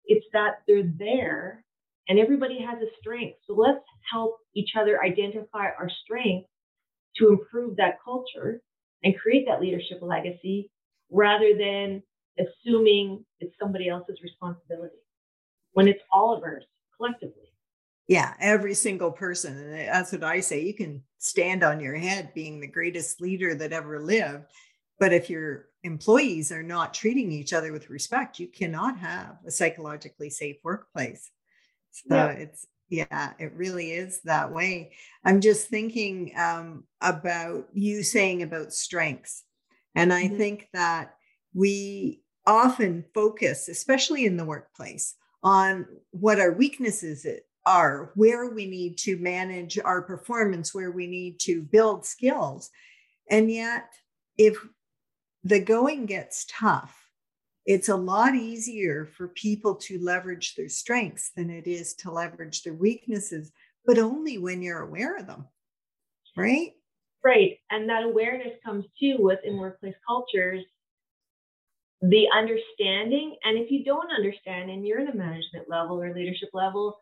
[0.05, 1.63] It's that they're there
[2.07, 3.37] and everybody has a strength.
[3.45, 6.49] So let's help each other identify our strengths
[7.17, 8.61] to improve that culture
[9.03, 10.71] and create that leadership legacy
[11.11, 12.01] rather than
[12.39, 14.95] assuming it's somebody else's responsibility
[15.73, 16.63] when it's all of ours
[16.97, 17.43] collectively.
[18.07, 19.55] Yeah, every single person.
[19.55, 20.61] And that's what I say.
[20.61, 24.45] You can stand on your head being the greatest leader that ever lived.
[24.99, 29.51] But if your employees are not treating each other with respect, you cannot have a
[29.51, 31.31] psychologically safe workplace.
[31.91, 32.29] So yeah.
[32.31, 34.93] it's yeah, it really is that way.
[35.23, 39.43] I'm just thinking um, about you saying about strengths.
[39.95, 40.37] And I mm-hmm.
[40.37, 41.13] think that
[41.53, 47.27] we often focus, especially in the workplace, on what our weaknesses
[47.65, 52.71] are, where we need to manage our performance, where we need to build skills.
[53.29, 53.85] And yet,
[54.37, 54.57] if
[55.43, 56.95] the going gets tough,
[57.65, 62.63] it's a lot easier for people to leverage their strengths than it is to leverage
[62.63, 63.51] their weaknesses,
[63.85, 65.47] but only when you're aware of them.
[66.35, 66.73] Right?
[67.23, 67.57] Right.
[67.69, 70.63] And that awareness comes too within workplace cultures
[72.01, 73.35] the understanding.
[73.43, 77.01] And if you don't understand and you're in a management level or leadership level,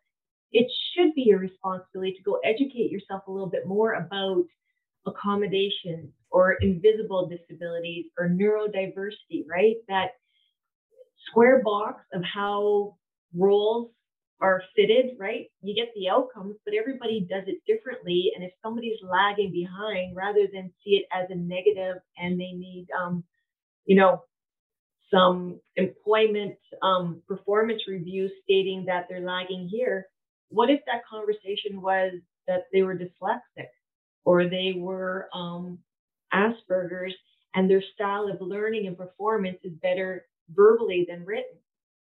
[0.51, 4.43] it should be your responsibility to go educate yourself a little bit more about
[5.07, 9.75] accommodations or invisible disabilities or neurodiversity, right?
[9.87, 10.11] That
[11.29, 12.97] square box of how
[13.35, 13.91] roles
[14.39, 15.47] are fitted, right?
[15.61, 18.31] You get the outcomes, but everybody does it differently.
[18.35, 22.87] And if somebody's lagging behind, rather than see it as a negative and they need,
[22.97, 23.23] um,
[23.85, 24.23] you know,
[25.11, 30.05] some employment um, performance review stating that they're lagging here,
[30.49, 32.13] what if that conversation was
[32.47, 33.67] that they were dyslexic
[34.27, 35.79] or they were um,
[36.33, 37.13] Asperger's
[37.55, 41.55] and their style of learning and performance is better verbally than written.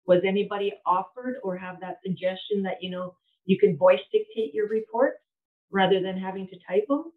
[0.07, 4.69] Was anybody offered or have that suggestion that, you know, you can voice dictate your
[4.69, 5.17] reports
[5.69, 7.11] rather than having to type them?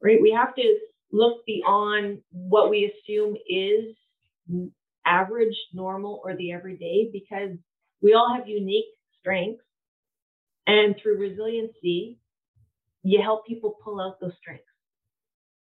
[0.00, 0.22] Right?
[0.22, 0.78] We have to
[1.10, 3.96] look beyond what we assume is
[5.04, 7.56] average, normal, or the everyday because
[8.00, 8.86] we all have unique
[9.18, 9.64] strengths.
[10.64, 12.20] And through resiliency,
[13.02, 14.64] you help people pull out those strengths.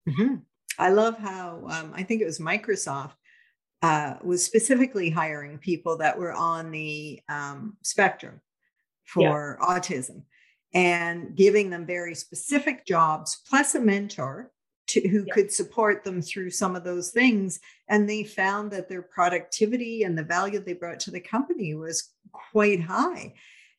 [0.08, 0.36] Mm-hmm.
[0.78, 3.12] I love how um, I think it was Microsoft
[3.82, 8.40] uh, was specifically hiring people that were on the um, spectrum
[9.04, 9.66] for yeah.
[9.66, 10.22] autism
[10.72, 14.50] and giving them very specific jobs plus a mentor
[14.86, 15.34] to, who yeah.
[15.34, 20.16] could support them through some of those things and they found that their productivity and
[20.16, 23.34] the value they brought to the company was quite high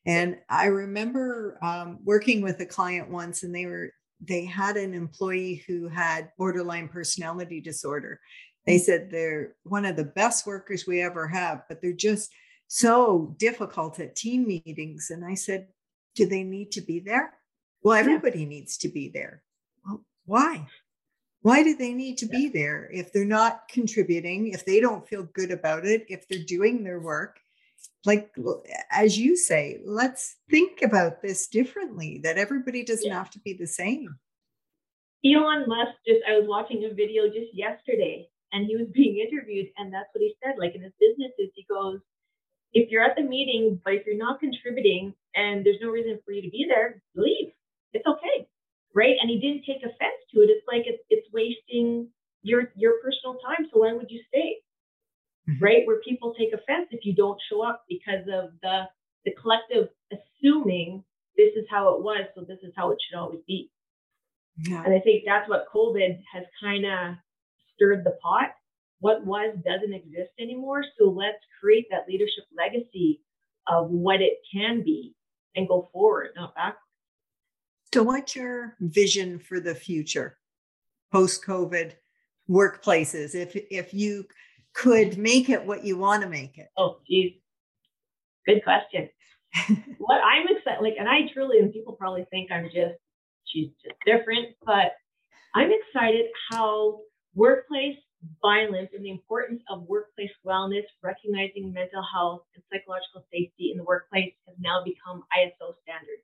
[0.06, 3.90] and i remember um, working with a client once and they were
[4.20, 8.18] they had an employee who had borderline personality disorder
[8.66, 12.32] they said they're one of the best workers we ever have, but they're just
[12.66, 15.10] so difficult at team meetings.
[15.10, 15.68] And I said,
[16.16, 17.34] Do they need to be there?
[17.82, 18.48] Well, everybody yeah.
[18.48, 19.42] needs to be there.
[19.84, 20.66] Well, why?
[21.42, 22.38] Why do they need to yeah.
[22.38, 26.40] be there if they're not contributing, if they don't feel good about it, if they're
[26.44, 27.38] doing their work?
[28.04, 28.30] Like,
[28.90, 33.18] as you say, let's think about this differently that everybody doesn't yeah.
[33.18, 34.16] have to be the same.
[35.24, 39.66] Elon Musk just, I was watching a video just yesterday and he was being interviewed,
[39.76, 40.54] and that's what he said.
[40.58, 42.00] Like in his businesses, he goes,
[42.72, 46.32] if you're at the meeting, but if you're not contributing and there's no reason for
[46.32, 47.52] you to be there, leave.
[47.92, 48.46] It's okay.
[48.94, 49.16] Right.
[49.20, 50.50] And he didn't take offense to it.
[50.50, 52.08] It's like it's, it's wasting
[52.42, 53.68] your your personal time.
[53.72, 54.56] So why would you stay?
[55.48, 55.64] Mm-hmm.
[55.64, 55.86] Right?
[55.86, 58.84] Where people take offense if you don't show up because of the
[59.24, 61.02] the collective assuming
[61.36, 63.70] this is how it was, so this is how it should always be.
[64.58, 64.82] Yeah.
[64.84, 67.16] And I think that's what COVID has kind of
[67.74, 68.50] stirred the pot.
[69.00, 70.82] What was doesn't exist anymore.
[70.98, 73.20] So let's create that leadership legacy
[73.68, 75.14] of what it can be
[75.54, 76.80] and go forward, not backwards.
[77.92, 80.38] So, what's your vision for the future
[81.12, 81.92] post COVID
[82.48, 83.34] workplaces?
[83.34, 84.24] If if you
[84.76, 86.68] could make it what you want to make it.
[86.76, 87.32] Oh, geez,
[88.46, 89.08] good question.
[89.98, 93.00] what I'm excited, like, and I truly, and people probably think I'm just
[93.46, 94.92] she's just different, but
[95.54, 97.00] I'm excited how
[97.34, 97.96] workplace
[98.42, 103.84] violence and the importance of workplace wellness, recognizing mental health and psychological safety in the
[103.84, 106.20] workplace has now become ISO standard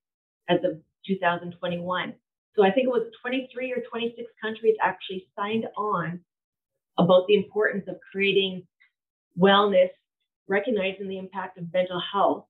[0.49, 2.15] as of 2021.
[2.55, 6.21] So I think it was 23 or 26 countries actually signed on
[6.99, 8.67] about the importance of creating
[9.39, 9.91] wellness,
[10.49, 12.47] recognizing the impact of mental health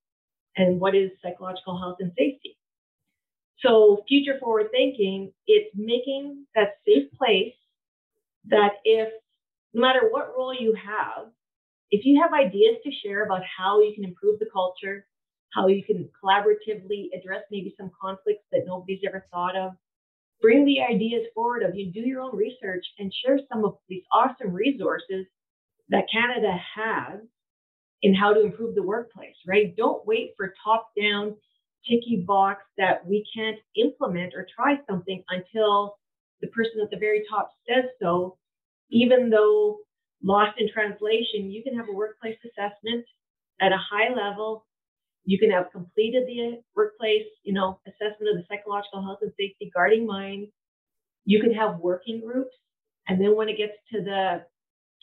[0.56, 2.58] and what is psychological health and safety.
[3.60, 7.54] So future forward thinking, it's making that safe place
[8.46, 9.08] that if
[9.72, 11.28] no matter what role you have,
[11.90, 15.06] if you have ideas to share about how you can improve the culture,
[15.52, 19.72] how you can collaboratively address maybe some conflicts that nobody's ever thought of,
[20.42, 24.02] bring the ideas forward of you do your own research and share some of these
[24.12, 25.26] awesome resources
[25.88, 27.20] that Canada has
[28.02, 29.74] in how to improve the workplace, right?
[29.76, 31.36] Don't wait for top down
[31.88, 35.96] ticky box that we can't implement or try something until
[36.40, 38.36] the person at the very top says so
[38.90, 39.78] even though
[40.22, 43.04] lost in translation, you can have a workplace assessment
[43.60, 44.66] at a high level.
[45.24, 49.32] You can have completed the uh, workplace, you know, assessment of the psychological health and
[49.38, 50.48] safety guarding mind.
[51.24, 52.54] You can have working groups.
[53.08, 54.44] And then when it gets to the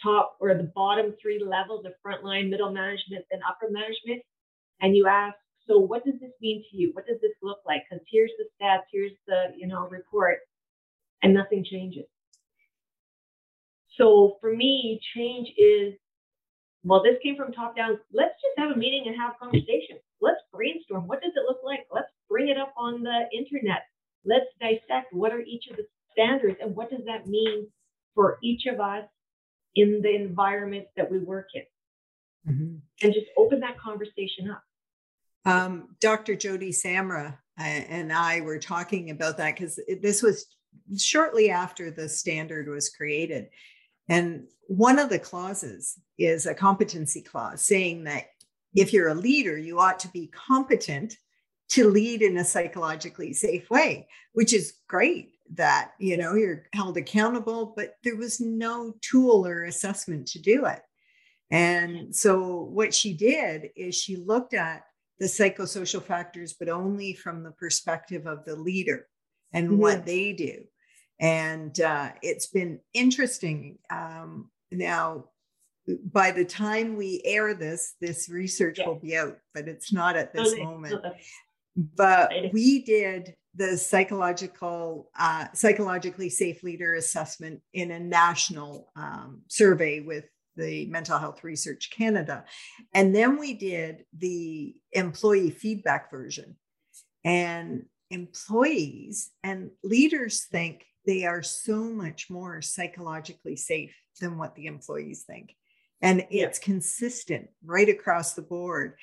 [0.03, 4.21] top or the bottom three levels of frontline, middle management, and upper management,
[4.81, 5.35] and you ask,
[5.67, 6.91] so what does this mean to you?
[6.93, 7.83] What does this look like?
[7.89, 10.39] Because here's the stats, here's the, you know, report,
[11.21, 12.05] and nothing changes.
[13.97, 15.93] So for me, change is
[16.83, 17.99] well, this came from top down.
[18.13, 19.99] Let's just have a meeting and have a conversation.
[20.21, 21.07] Let's brainstorm.
[21.07, 21.87] What does it look like?
[21.91, 23.83] Let's bring it up on the internet.
[24.25, 27.67] Let's dissect what are each of the standards and what does that mean
[28.15, 29.05] for each of us
[29.75, 32.53] in the environment that we work in.
[32.53, 32.75] Mm-hmm.
[33.01, 34.63] And just open that conversation up.
[35.45, 36.35] Um, Dr.
[36.35, 40.45] Joti Samra uh, and I were talking about that because this was
[40.97, 43.49] shortly after the standard was created.
[44.07, 48.25] And one of the clauses is a competency clause saying that
[48.75, 51.17] if you're a leader, you ought to be competent
[51.69, 56.97] to lead in a psychologically safe way, which is great that, you know, you're held
[56.97, 60.81] accountable, but there was no tool or assessment to do it.
[61.51, 64.83] And so what she did is she looked at
[65.19, 69.07] the psychosocial factors, but only from the perspective of the leader
[69.51, 69.77] and mm-hmm.
[69.77, 70.63] what they do
[71.19, 73.77] and uh, it's been interesting.
[73.89, 75.25] Um, now,
[76.11, 78.87] by the time we air this, this research yeah.
[78.87, 81.03] will be out, but it's not at this moment.
[81.75, 89.99] But we did the psychological, uh, psychologically safe leader assessment in a national um, survey
[89.99, 90.25] with
[90.55, 92.43] the Mental Health Research Canada.
[92.93, 96.57] And then we did the employee feedback version.
[97.23, 104.67] And employees and leaders think they are so much more psychologically safe than what the
[104.67, 105.55] employees think.
[106.01, 108.93] And it's consistent right across the board.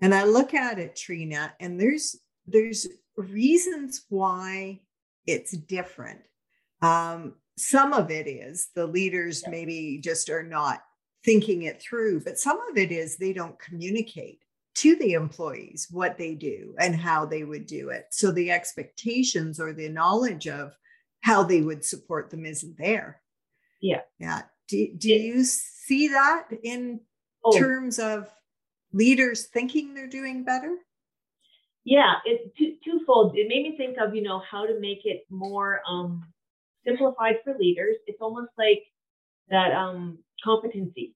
[0.00, 2.16] And I look at it, Treena, and there's
[2.46, 2.86] there's
[3.16, 4.80] reasons why
[5.26, 6.20] it's different.
[6.82, 9.50] Um, some of it is the leaders yeah.
[9.50, 10.82] maybe just are not
[11.24, 14.40] thinking it through, but some of it is they don't communicate
[14.74, 18.06] to the employees what they do and how they would do it.
[18.10, 20.76] So the expectations or the knowledge of
[21.20, 23.22] how they would support them isn't there.
[23.80, 24.00] Yeah.
[24.18, 24.42] Yeah.
[24.68, 27.00] Do, do it, you see that in
[27.44, 27.58] oh.
[27.58, 28.30] terms of
[28.92, 30.76] leaders thinking they're doing better?
[31.84, 33.36] Yeah, it's two, twofold.
[33.36, 36.24] It made me think of, you know, how to make it more um,
[36.86, 37.96] simplified for leaders.
[38.06, 38.82] It's almost like
[39.50, 41.14] that um, competency,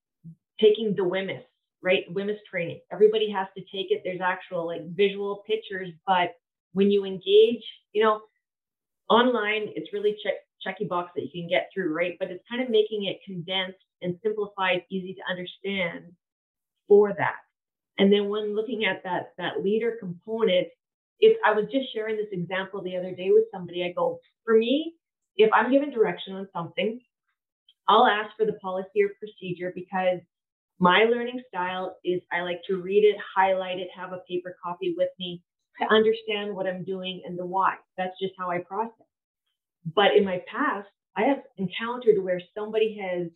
[0.61, 1.42] taking the WHMIS,
[1.82, 2.05] right?
[2.12, 2.80] WHMIS training.
[2.92, 4.03] Everybody has to take it.
[4.05, 6.34] There's actual like visual pictures, but
[6.72, 8.20] when you engage, you know,
[9.09, 10.34] online it's really check
[10.66, 12.16] checky box that you can get through, right?
[12.18, 16.12] But it's kind of making it condensed and simplified, easy to understand
[16.86, 17.36] for that.
[17.98, 20.68] And then when looking at that that leader component,
[21.20, 24.56] if I was just sharing this example the other day with somebody, I go, for
[24.56, 24.94] me,
[25.36, 27.00] if I'm given direction on something,
[27.88, 30.20] I'll ask for the policy or procedure because
[30.78, 34.94] my learning style is I like to read it, highlight it, have a paper copy
[34.96, 35.42] with me
[35.80, 37.74] to understand what I'm doing and the why.
[37.96, 39.07] That's just how I process.
[39.85, 43.29] But in my past, I have encountered where somebody has,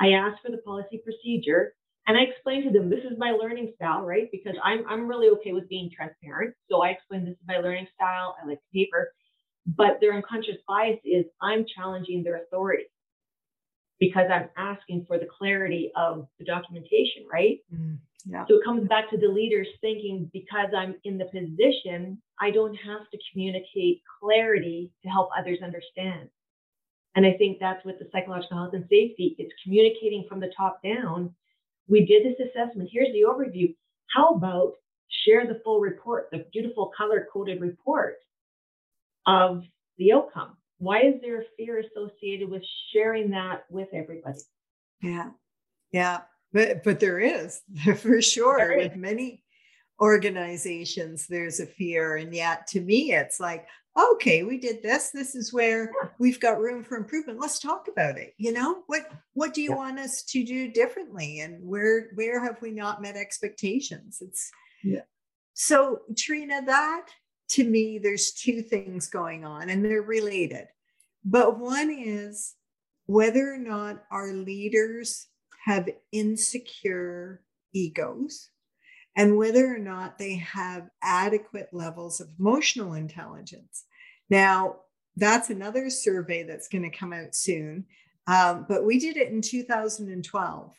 [0.00, 1.74] I asked for the policy procedure
[2.06, 4.28] and I explained to them, this is my learning style, right?
[4.32, 6.54] Because I'm, I'm really okay with being transparent.
[6.70, 8.36] So I explained this is my learning style.
[8.42, 9.12] I like paper.
[9.66, 12.84] But their unconscious bias is I'm challenging their authority
[14.00, 17.58] because I'm asking for the clarity of the documentation, right?
[17.74, 18.44] Mm, yeah.
[18.48, 22.74] So it comes back to the leaders thinking because I'm in the position, I don't
[22.74, 26.28] have to communicate clarity to help others understand.
[27.16, 29.34] And I think that's with the psychological health and safety.
[29.38, 31.34] It's communicating from the top down.
[31.88, 32.90] We did this assessment.
[32.92, 33.74] Here's the overview.
[34.14, 34.74] How about
[35.26, 38.16] share the full report, the beautiful color coded report
[39.26, 39.64] of
[39.96, 40.56] the outcome?
[40.78, 42.62] Why is there fear associated with
[42.92, 44.38] sharing that with everybody?
[45.02, 45.30] Yeah.
[45.92, 46.20] Yeah.
[46.52, 47.60] But but there is
[47.96, 48.58] for sure.
[48.58, 49.42] There with many
[50.00, 52.16] organizations there's a fear.
[52.16, 53.66] And yet to me it's like
[53.98, 55.10] okay we did this.
[55.10, 57.40] This is where we've got room for improvement.
[57.40, 58.34] Let's talk about it.
[58.38, 59.76] You know what what do you yeah.
[59.76, 61.40] want us to do differently?
[61.40, 64.18] And where where have we not met expectations?
[64.20, 64.50] It's
[64.84, 65.02] yeah.
[65.54, 67.06] So Treena that
[67.50, 70.68] to me, there's two things going on and they're related.
[71.24, 72.54] But one is
[73.06, 75.26] whether or not our leaders
[75.64, 77.42] have insecure
[77.72, 78.50] egos
[79.16, 83.84] and whether or not they have adequate levels of emotional intelligence.
[84.30, 84.76] Now,
[85.16, 87.86] that's another survey that's going to come out soon.
[88.26, 90.72] Um, but we did it in 2012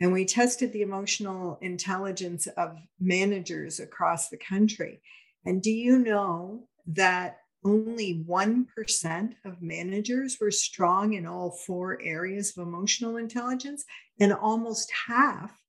[0.00, 5.00] and we tested the emotional intelligence of managers across the country.
[5.46, 12.56] And do you know that only 1% of managers were strong in all four areas
[12.56, 13.84] of emotional intelligence,
[14.20, 15.60] and almost half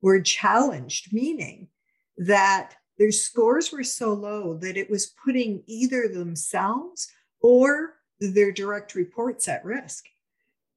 [0.00, 1.68] were challenged, meaning
[2.16, 7.08] that their scores were so low that it was putting either themselves
[7.40, 10.04] or their direct reports at risk.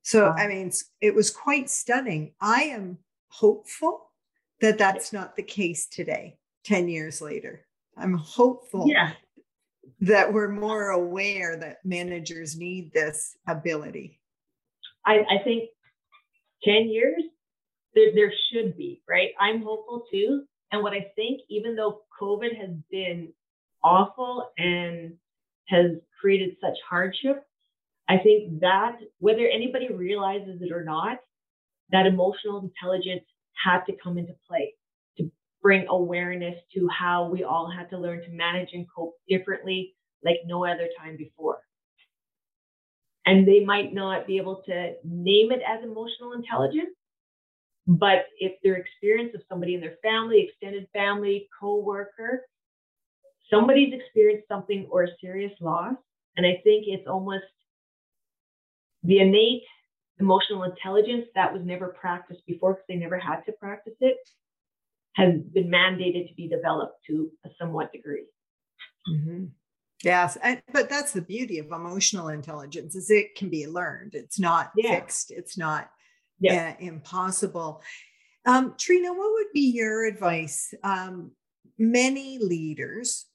[0.02, 2.34] So, I mean, it was quite stunning.
[2.42, 2.98] I am
[3.28, 4.12] hopeful
[4.62, 7.67] that that's not the case today, 10 years later.
[8.00, 9.12] I'm hopeful yeah.
[10.02, 14.20] that we're more aware that managers need this ability.
[15.06, 15.70] I, I think
[16.64, 17.24] 10 years,
[17.96, 19.30] there, there should be, right?
[19.40, 20.44] I'm hopeful too.
[20.72, 23.30] And what I think, even though COVID has been
[23.84, 25.14] awful and
[25.70, 27.44] has created such hardship,
[28.10, 31.18] I think that whether anybody realizes it or not,
[31.92, 33.26] that emotional intelligence
[33.64, 34.74] had to come into play
[35.62, 40.38] bring awareness to how we all had to learn to manage and cope differently like
[40.46, 41.60] no other time before.
[43.26, 46.96] And they might not be able to name it as emotional intelligence,
[47.86, 52.46] but if their experience of somebody in their family, extended family, co-worker,
[53.50, 55.96] somebody's experienced something or a serious loss,
[56.38, 57.46] and I think it's almost
[59.04, 59.64] the innate
[60.20, 64.18] emotional intelligence that was never practiced before because they never had to practice it
[65.18, 68.28] has been mandated to be developed to a somewhat degree.
[69.10, 69.46] Mm-hmm.
[70.04, 74.14] Yes, and, but that's the beauty of emotional intelligence is it can be learned.
[74.14, 74.92] It's not yeah.
[74.92, 75.32] fixed.
[75.32, 75.90] It's not
[76.40, 76.76] yeah.
[76.80, 77.82] uh, impossible.
[78.46, 80.72] Um, Treena, what would be your advice?
[80.84, 81.32] Um,
[81.80, 83.26] many leaders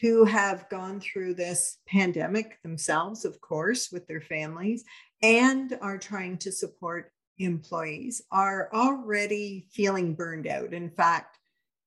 [0.00, 4.84] who have gone through this pandemic themselves, of course, with their families,
[5.22, 10.72] and are trying to support employees are already feeling burned out.
[10.72, 11.38] In fact,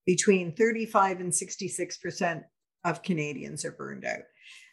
[0.05, 2.43] between 35 and 66%
[2.83, 4.23] of Canadians are burned out.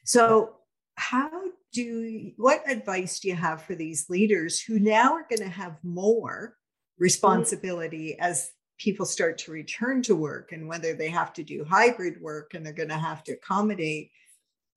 [0.04, 0.54] So,
[0.96, 1.30] how
[1.72, 5.76] do what advice do you have for these leaders who now are going to have
[5.84, 6.56] more
[6.98, 12.20] responsibility as people start to return to work and whether they have to do hybrid
[12.20, 14.10] work and they're going to have to accommodate?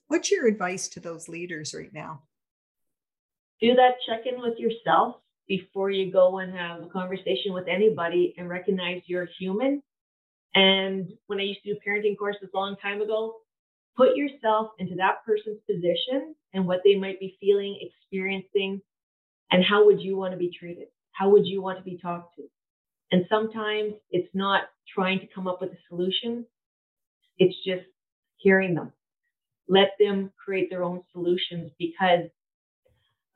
[0.07, 2.23] What's your advice to those leaders right now?
[3.61, 5.17] Do that check in with yourself
[5.51, 9.83] before you go and have a conversation with anybody and recognize you're human.
[10.55, 13.35] And when I used to do parenting courses a long time ago,
[13.97, 18.81] put yourself into that person's position and what they might be feeling, experiencing,
[19.51, 20.87] and how would you want to be treated?
[21.11, 22.43] How would you want to be talked to?
[23.11, 24.61] And sometimes it's not
[24.95, 26.45] trying to come up with a solution,
[27.39, 27.83] it's just
[28.37, 28.93] hearing them.
[29.67, 32.29] Let them create their own solutions because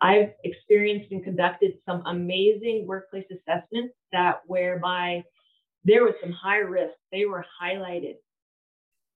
[0.01, 5.23] I've experienced and conducted some amazing workplace assessments that whereby
[5.83, 8.15] there was some high risk, they were highlighted.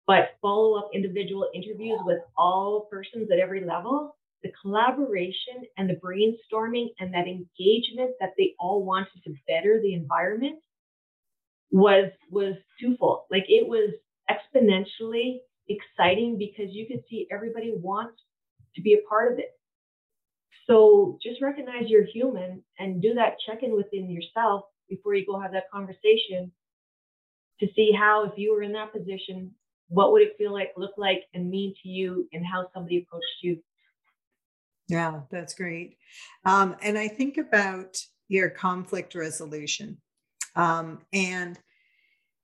[0.06, 5.94] But follow up individual interviews with all persons at every level, the collaboration and the
[5.94, 10.60] brainstorming and that engagement that they all wanted to better the environment
[11.70, 13.22] was was twofold.
[13.30, 13.90] Like it was
[14.30, 18.20] exponentially exciting because you could see everybody wants
[18.76, 19.58] to be a part of it.
[20.66, 25.38] So just recognize you're human and do that check in within yourself before you go
[25.38, 26.50] have that conversation
[27.60, 29.52] to see how, if you were in that position,
[29.88, 33.24] what would it feel like, look like, and mean to you, and how somebody approached
[33.42, 33.62] you.
[34.88, 35.96] Yeah, that's great.
[36.44, 37.96] Um, and I think about
[38.28, 39.98] your conflict resolution.
[40.54, 41.58] Um, and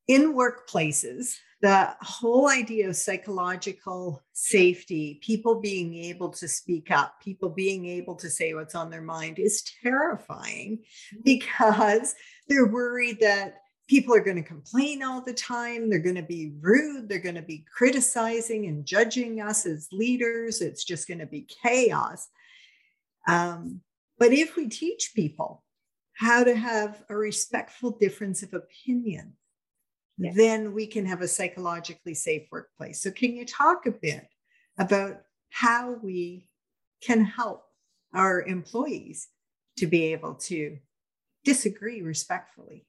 [0.08, 7.48] in workplaces, the whole idea of psychological safety, people being able to speak up, people
[7.48, 11.20] being able to say what's on their mind is terrifying mm-hmm.
[11.24, 12.16] because
[12.48, 15.88] they're worried that people are going to complain all the time.
[15.88, 17.08] They're going to be rude.
[17.08, 20.60] They're going to be criticizing and judging us as leaders.
[20.60, 22.28] It's just going to be chaos.
[23.28, 23.82] Um,
[24.18, 25.62] but if we teach people
[26.14, 29.34] how to have a respectful difference of opinion,
[30.24, 30.36] yes.
[30.36, 33.02] then we can have a psychologically safe workplace.
[33.02, 34.26] So, can you talk a bit
[34.78, 36.48] about how we
[37.02, 37.64] can help
[38.14, 39.28] our employees
[39.78, 40.78] to be able to
[41.44, 42.86] disagree respectfully?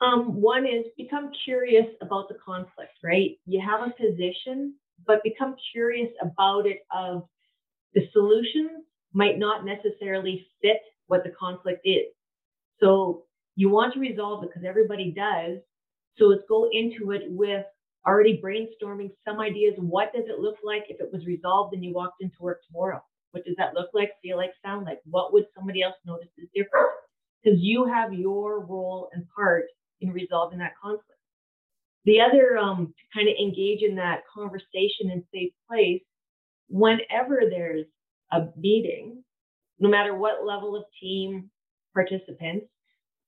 [0.00, 3.36] Um, one is become curious about the conflict, right?
[3.46, 4.74] You have a position,
[5.06, 7.24] but become curious about it of
[7.94, 12.06] the solutions might not necessarily fit what the conflict is.
[12.80, 13.24] So
[13.56, 15.58] you want to resolve it because everybody does,
[16.18, 17.64] so let's go into it with
[18.06, 19.74] already brainstorming some ideas.
[19.78, 23.02] What does it look like if it was resolved and you walked into work tomorrow?
[23.32, 25.00] What does that look like, feel like, sound like?
[25.04, 26.88] What would somebody else notice is different?
[27.42, 29.66] Because you have your role and part
[30.00, 31.04] in resolving that conflict.
[32.04, 36.02] The other, um, to kind of engage in that conversation and safe place,
[36.68, 37.86] whenever there's
[38.32, 39.22] a meeting,
[39.78, 41.50] no matter what level of team
[41.92, 42.66] participants,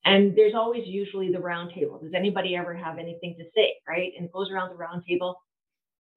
[0.05, 1.99] and there's always usually the round table.
[2.03, 4.13] Does anybody ever have anything to say, right?
[4.17, 5.37] And it goes around the round table.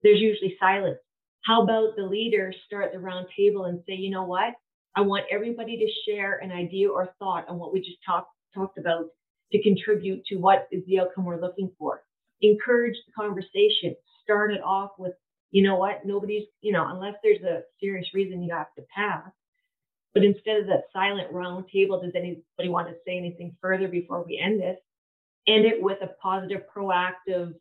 [0.04, 1.00] There's usually silence.
[1.46, 4.54] How about the leader start the round table and say, you know what?
[4.96, 8.78] I want everybody to share an idea or thought on what we just talked talked
[8.78, 9.06] about
[9.52, 12.02] to contribute to what is the outcome we're looking for.
[12.42, 13.96] Encourage the conversation.
[14.24, 15.14] Start it off with,
[15.52, 16.06] you know what?
[16.06, 19.30] Nobody's, you know, unless there's a serious reason you have to pass,
[20.14, 24.24] but instead of that silent round table, does anybody want to say anything further before
[24.24, 24.78] we end this?
[25.48, 27.54] End it with a positive, proactive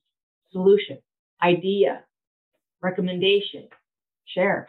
[0.53, 0.99] solution,
[1.43, 2.05] idea,
[2.83, 3.69] recommendation,
[4.27, 4.69] share.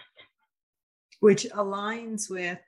[1.19, 2.59] Which aligns with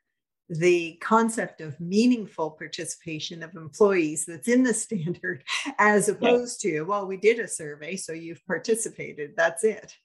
[0.49, 5.43] the concept of meaningful participation of employees that's in the standard,
[5.79, 9.31] as opposed to, well, we did a survey, so you've participated.
[9.35, 9.95] That's it.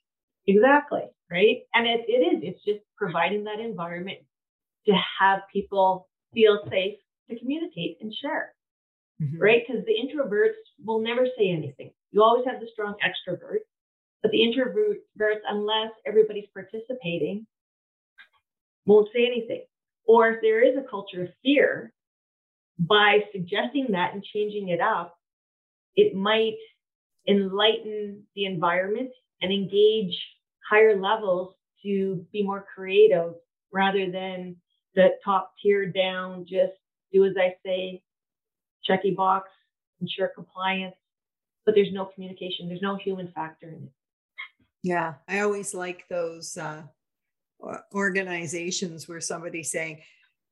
[0.47, 1.03] Exactly.
[1.31, 1.59] Right.
[1.75, 4.19] And it, it is, it's just providing that environment
[4.87, 6.97] to have people feel safe
[7.29, 8.55] to communicate and share,
[9.23, 9.39] mm-hmm.
[9.39, 9.63] right?
[9.67, 11.93] Because the introverts will never say anything.
[12.11, 13.61] You always have the strong extrovert,
[14.23, 17.47] but the introverts, unless everybody's participating,
[18.87, 19.65] won't say anything.
[20.07, 21.93] Or if there is a culture of fear,
[22.79, 25.15] by suggesting that and changing it up,
[25.97, 26.57] it might
[27.29, 29.11] enlighten the environment
[29.43, 30.19] and engage
[30.69, 33.35] higher levels to be more creative
[33.73, 34.57] rather than
[34.95, 36.73] the top tier down, just
[37.13, 38.03] do as I say,
[38.89, 39.49] checky box,
[40.01, 40.97] ensure compliance,
[41.65, 43.93] but there's no communication, there's no human factor in it.
[44.83, 46.83] Yeah, I always like those uh,
[47.95, 50.01] organizations where somebody's saying,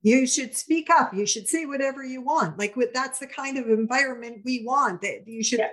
[0.03, 2.59] you should speak up, you should say whatever you want.
[2.59, 5.73] Like that's the kind of environment we want that you should, yeah.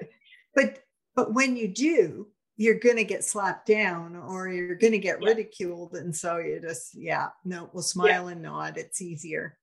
[0.55, 0.79] but
[1.15, 2.27] but when you do,
[2.57, 5.27] you're going to get slapped down or you're going to get yeah.
[5.27, 5.93] ridiculed.
[5.93, 8.31] And so you just, yeah, no, we'll smile yeah.
[8.31, 8.77] and nod.
[8.77, 9.57] It's easier.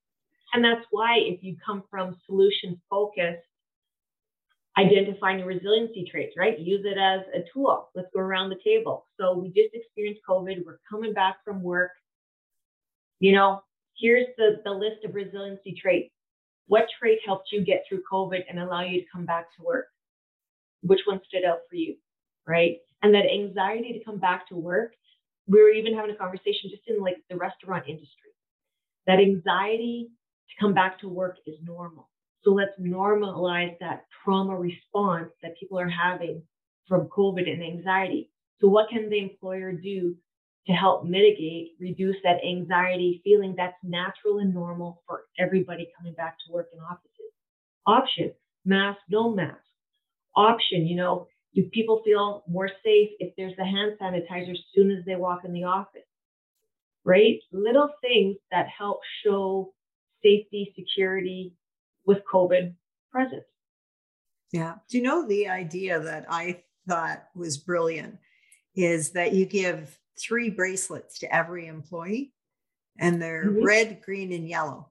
[0.53, 3.47] And that's why if you come from solution focused,
[4.79, 6.59] identifying the resiliency traits, right?
[6.59, 7.89] Use it as a tool.
[7.95, 9.07] Let's go around the table.
[9.19, 10.65] So we just experienced COVID.
[10.65, 11.91] We're coming back from work.
[13.21, 13.63] You know,
[13.99, 16.11] here's the, the list of resiliency traits.
[16.67, 19.87] What trait helped you get through COVID and allow you to come back to work?
[20.83, 21.97] Which one stood out for you?
[22.47, 22.77] Right?
[23.03, 24.93] And that anxiety to come back to work.
[25.49, 28.31] We were even having a conversation just in like the restaurant industry.
[29.07, 30.09] That anxiety
[30.49, 32.09] to come back to work is normal.
[32.45, 36.43] So let's normalize that trauma response that people are having
[36.89, 38.31] from COVID and anxiety.
[38.61, 40.17] So what can the employer do
[40.67, 46.37] to help mitigate, reduce that anxiety feeling that's natural and normal for everybody coming back
[46.47, 47.33] to work in offices.
[47.87, 48.33] Option,
[48.65, 49.59] mask, no mask.
[50.37, 54.91] Option, you know, do people feel more safe if there's the hand sanitizer as soon
[54.91, 56.03] as they walk in the office?
[57.05, 57.39] Right?
[57.53, 59.73] Little things that help show
[60.23, 61.55] safety, security
[62.07, 62.75] with COVID
[63.11, 63.43] present.
[64.53, 64.77] Yeah.
[64.89, 68.19] Do you know the idea that I thought was brilliant
[68.75, 72.33] is that you give three bracelets to every employee
[72.99, 73.65] and they're mm-hmm.
[73.65, 74.91] red, green, and yellow.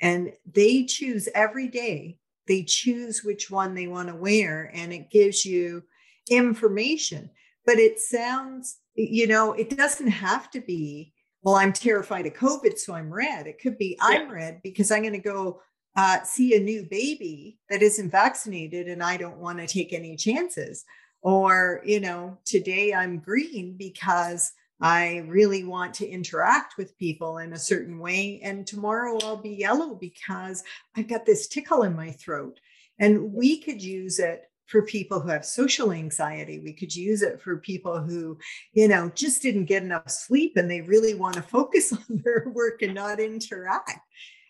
[0.00, 2.18] And they choose every day,
[2.50, 5.84] they choose which one they want to wear, and it gives you
[6.28, 7.30] information.
[7.64, 12.76] But it sounds, you know, it doesn't have to be, well, I'm terrified of COVID,
[12.76, 13.46] so I'm red.
[13.46, 14.08] It could be, yeah.
[14.08, 15.62] I'm red because I'm going to go
[15.96, 20.16] uh, see a new baby that isn't vaccinated and I don't want to take any
[20.16, 20.84] chances.
[21.22, 24.50] Or, you know, today I'm green because
[24.80, 28.40] I really want to interact with people in a certain way.
[28.42, 30.64] And tomorrow I'll be yellow because
[30.96, 32.58] I've got this tickle in my throat.
[32.98, 36.60] And we could use it for people who have social anxiety.
[36.60, 38.38] We could use it for people who,
[38.72, 42.46] you know, just didn't get enough sleep and they really want to focus on their
[42.54, 43.98] work and not interact.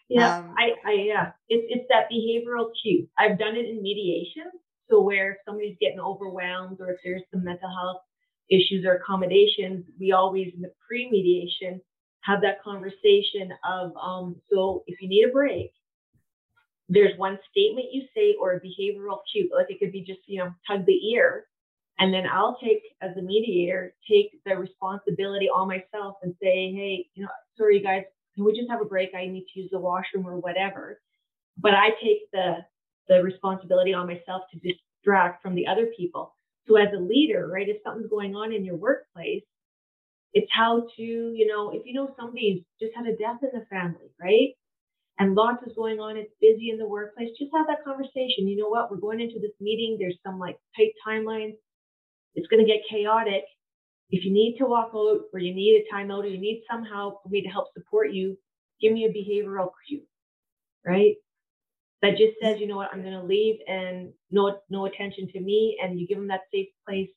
[0.08, 3.08] Yeah, um, I, I, yeah, it's it's that behavioral cue.
[3.16, 4.50] I've done it in mediation.
[4.90, 8.02] So where if somebody's getting overwhelmed or if there's some mental health
[8.50, 11.80] issues or accommodations, we always in the pre-mediation
[12.22, 15.72] have that conversation of um, so if you need a break,
[16.88, 20.38] there's one statement you say or a behavioral cue, like it could be just, you
[20.38, 21.46] know, tug the ear.
[22.00, 27.06] And then I'll take, as a mediator, take the responsibility on myself and say, hey,
[27.14, 29.10] you know, sorry, guys, can we just have a break?
[29.14, 31.00] I need to use the washroom or whatever.
[31.58, 32.58] But I take the
[33.08, 36.34] the responsibility on myself to distract from the other people.
[36.70, 39.42] So as a leader, right, if something's going on in your workplace,
[40.32, 43.66] it's how to, you know, if you know somebody's just had a death in the
[43.66, 44.54] family, right?
[45.18, 48.46] And lots is going on, it's busy in the workplace, just have that conversation.
[48.46, 48.88] You know what?
[48.88, 51.56] We're going into this meeting, there's some like tight timelines.
[52.36, 53.42] It's going to get chaotic.
[54.10, 57.18] If you need to walk out or you need a timeout or you need somehow
[57.22, 58.38] for me to help support you,
[58.80, 60.02] give me a behavioral cue,
[60.86, 61.16] right?
[62.02, 65.40] That just says, you know what, I'm going to leave and no no attention to
[65.40, 67.10] me, and you give them that safe place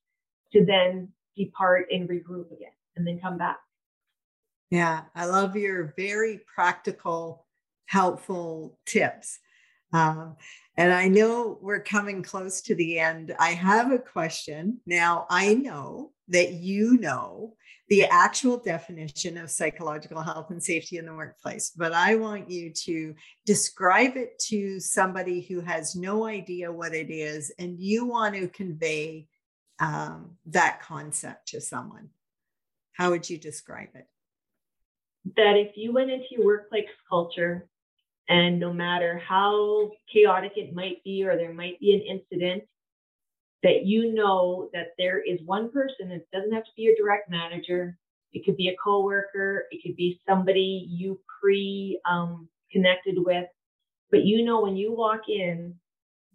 [0.51, 3.59] to then depart and regroup again, and then come back.
[4.69, 7.45] Yeah, I love your very practical,
[7.85, 9.39] helpful tips.
[9.91, 10.35] Um,
[10.75, 13.35] and I know we're coming close to the end.
[13.39, 14.79] I have a question.
[14.85, 17.55] Now, I know that you know
[17.89, 22.71] the actual definition of psychological health and safety in the workplace, but I want you
[22.85, 23.13] to
[23.45, 28.47] describe it to somebody who has no idea what it is and you want to
[28.47, 29.27] convey
[29.79, 32.09] um, that concept to someone.
[32.93, 34.07] How would you describe it?
[35.35, 37.67] That if you went into your workplace culture
[38.29, 42.63] and no matter how chaotic it might be, or there might be an incident,
[43.63, 47.29] that you know that there is one person, it doesn't have to be your direct
[47.29, 47.97] manager,
[48.33, 53.45] it could be a coworker, it could be somebody you pre um, connected with,
[54.11, 55.75] but you know when you walk in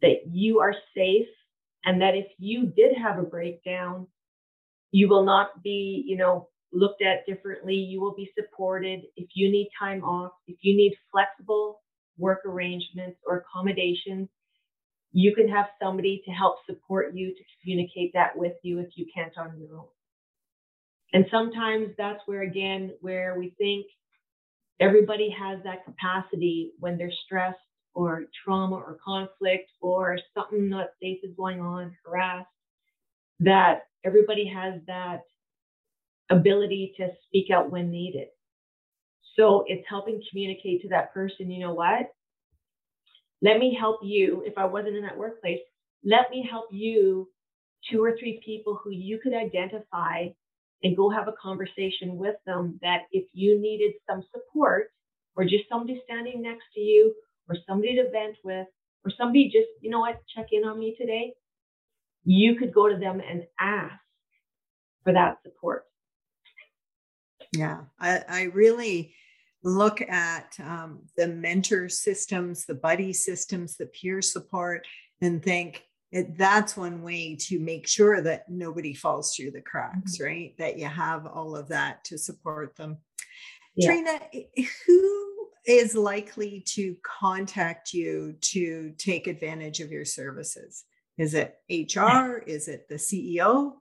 [0.03, 1.26] that you are safe
[1.84, 4.07] and that if you did have a breakdown,
[4.91, 7.75] you will not be, you know, looked at differently.
[7.75, 9.01] You will be supported.
[9.16, 11.81] If you need time off, if you need flexible
[12.19, 14.29] work arrangements or accommodations,
[15.12, 19.07] you can have somebody to help support you to communicate that with you if you
[19.14, 19.87] can't on your own.
[21.12, 23.87] And sometimes that's where, again, where we think
[24.81, 27.59] everybody has that capacity when they're stressed
[27.95, 32.47] or trauma or conflict or something not safe is going on, harassed,
[33.41, 35.23] that everybody has that
[36.31, 38.29] ability to speak out when needed.
[39.37, 42.12] So it's helping communicate to that person, you know what?
[43.43, 44.43] Let me help you.
[44.47, 45.61] If I wasn't in that workplace,
[46.05, 47.29] let me help you
[47.91, 50.29] two or three people who you could identify
[50.83, 54.89] and go have a conversation with them that if you needed some support
[55.37, 57.14] or just somebody standing next to you
[57.49, 58.66] or somebody to vent with
[59.05, 61.35] or somebody just, you know what, check in on me today,
[62.24, 63.95] you could go to them and ask
[65.05, 65.85] for that support.
[67.53, 69.14] Yeah, I, I really
[69.64, 74.86] look at um, the mentor systems, the buddy systems, the peer support,
[75.20, 80.16] and think it, that's one way to make sure that nobody falls through the cracks,
[80.16, 80.24] mm-hmm.
[80.24, 80.55] right?
[80.59, 82.99] That you have all of that to support them.
[83.76, 83.92] Yeah.
[83.92, 84.46] Treena,
[84.86, 90.84] who is likely to contact you to take advantage of your services?
[91.18, 92.38] Is it HR?
[92.46, 93.74] Is it the CEO?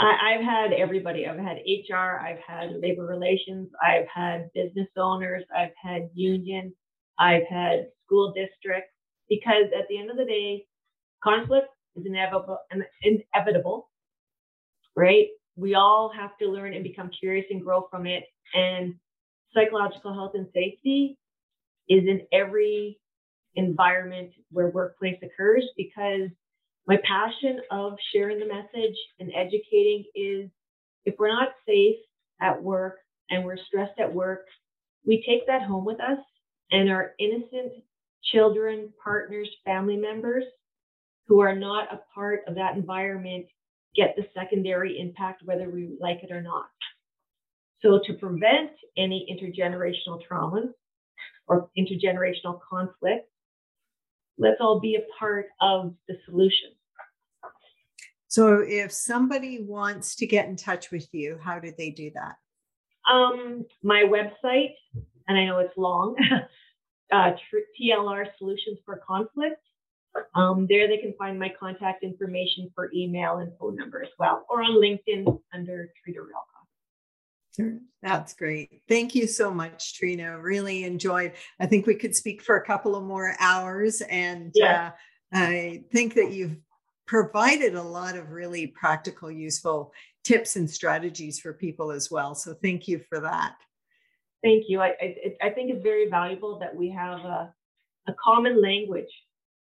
[0.00, 1.26] I, have had everybody.
[1.26, 6.72] I've had HR, I've had labor relations, I've had business owners, I've had union,
[7.18, 8.92] I've had school districts,
[9.28, 10.64] because at the end of the day,
[11.22, 12.58] conflict is inevitable,
[13.02, 13.90] inevitable,
[14.96, 15.26] right?
[15.56, 18.24] We all have to learn and become curious and grow from it.
[18.54, 18.94] And
[19.52, 21.18] psychological health and safety
[21.88, 22.98] is in every
[23.56, 26.30] environment where workplace occurs because
[26.88, 30.50] my passion of sharing the message and educating is
[31.04, 31.96] if we're not safe
[32.40, 32.96] at work
[33.28, 34.46] and we're stressed at work,
[35.06, 36.18] we take that home with us
[36.70, 37.72] and our innocent
[38.24, 40.44] children, partners, family members
[41.26, 43.44] who are not a part of that environment
[43.94, 46.66] get the secondary impact whether we like it or not.
[47.82, 50.72] So to prevent any intergenerational traumas
[51.46, 53.28] or intergenerational conflict,
[54.38, 56.70] let's all be a part of the solution.
[58.28, 62.36] So, if somebody wants to get in touch with you, how do they do that?
[63.10, 64.74] Um, my website,
[65.26, 66.14] and I know it's long,
[67.12, 67.32] uh,
[67.80, 69.60] TLR Solutions for Conflict.
[70.34, 74.44] Um, there they can find my contact information for email and phone number as well,
[74.50, 76.58] or on LinkedIn under Treena Reilkoff.
[78.02, 78.82] That's great.
[78.88, 80.40] Thank you so much, Treena.
[80.40, 81.32] Really enjoyed.
[81.58, 84.92] I think we could speak for a couple of more hours, and yeah.
[85.34, 86.56] uh, I think that you've
[87.08, 89.92] provided a lot of really practical, useful
[90.22, 92.34] tips and strategies for people as well.
[92.34, 93.56] So thank you for that.
[94.44, 94.80] Thank you.
[94.80, 97.52] I, I, I think it's very valuable that we have a,
[98.06, 99.08] a common language,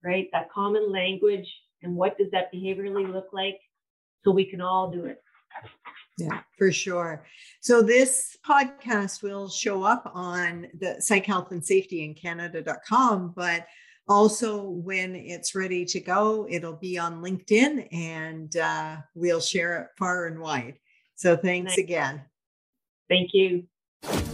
[0.04, 0.28] right?
[0.34, 1.48] That common language
[1.82, 3.60] and what does that behaviorally look like
[4.24, 5.24] so we can all do it.
[6.18, 7.24] Yeah, for sure.
[7.62, 13.68] So this podcast will show up on the psych health and safety in Canada.com, but
[14.08, 19.88] also, when it's ready to go, it'll be on LinkedIn and uh, we'll share it
[19.98, 20.76] far and wide.
[21.16, 21.78] So, thanks nice.
[21.78, 22.22] again.
[23.10, 23.64] Thank you.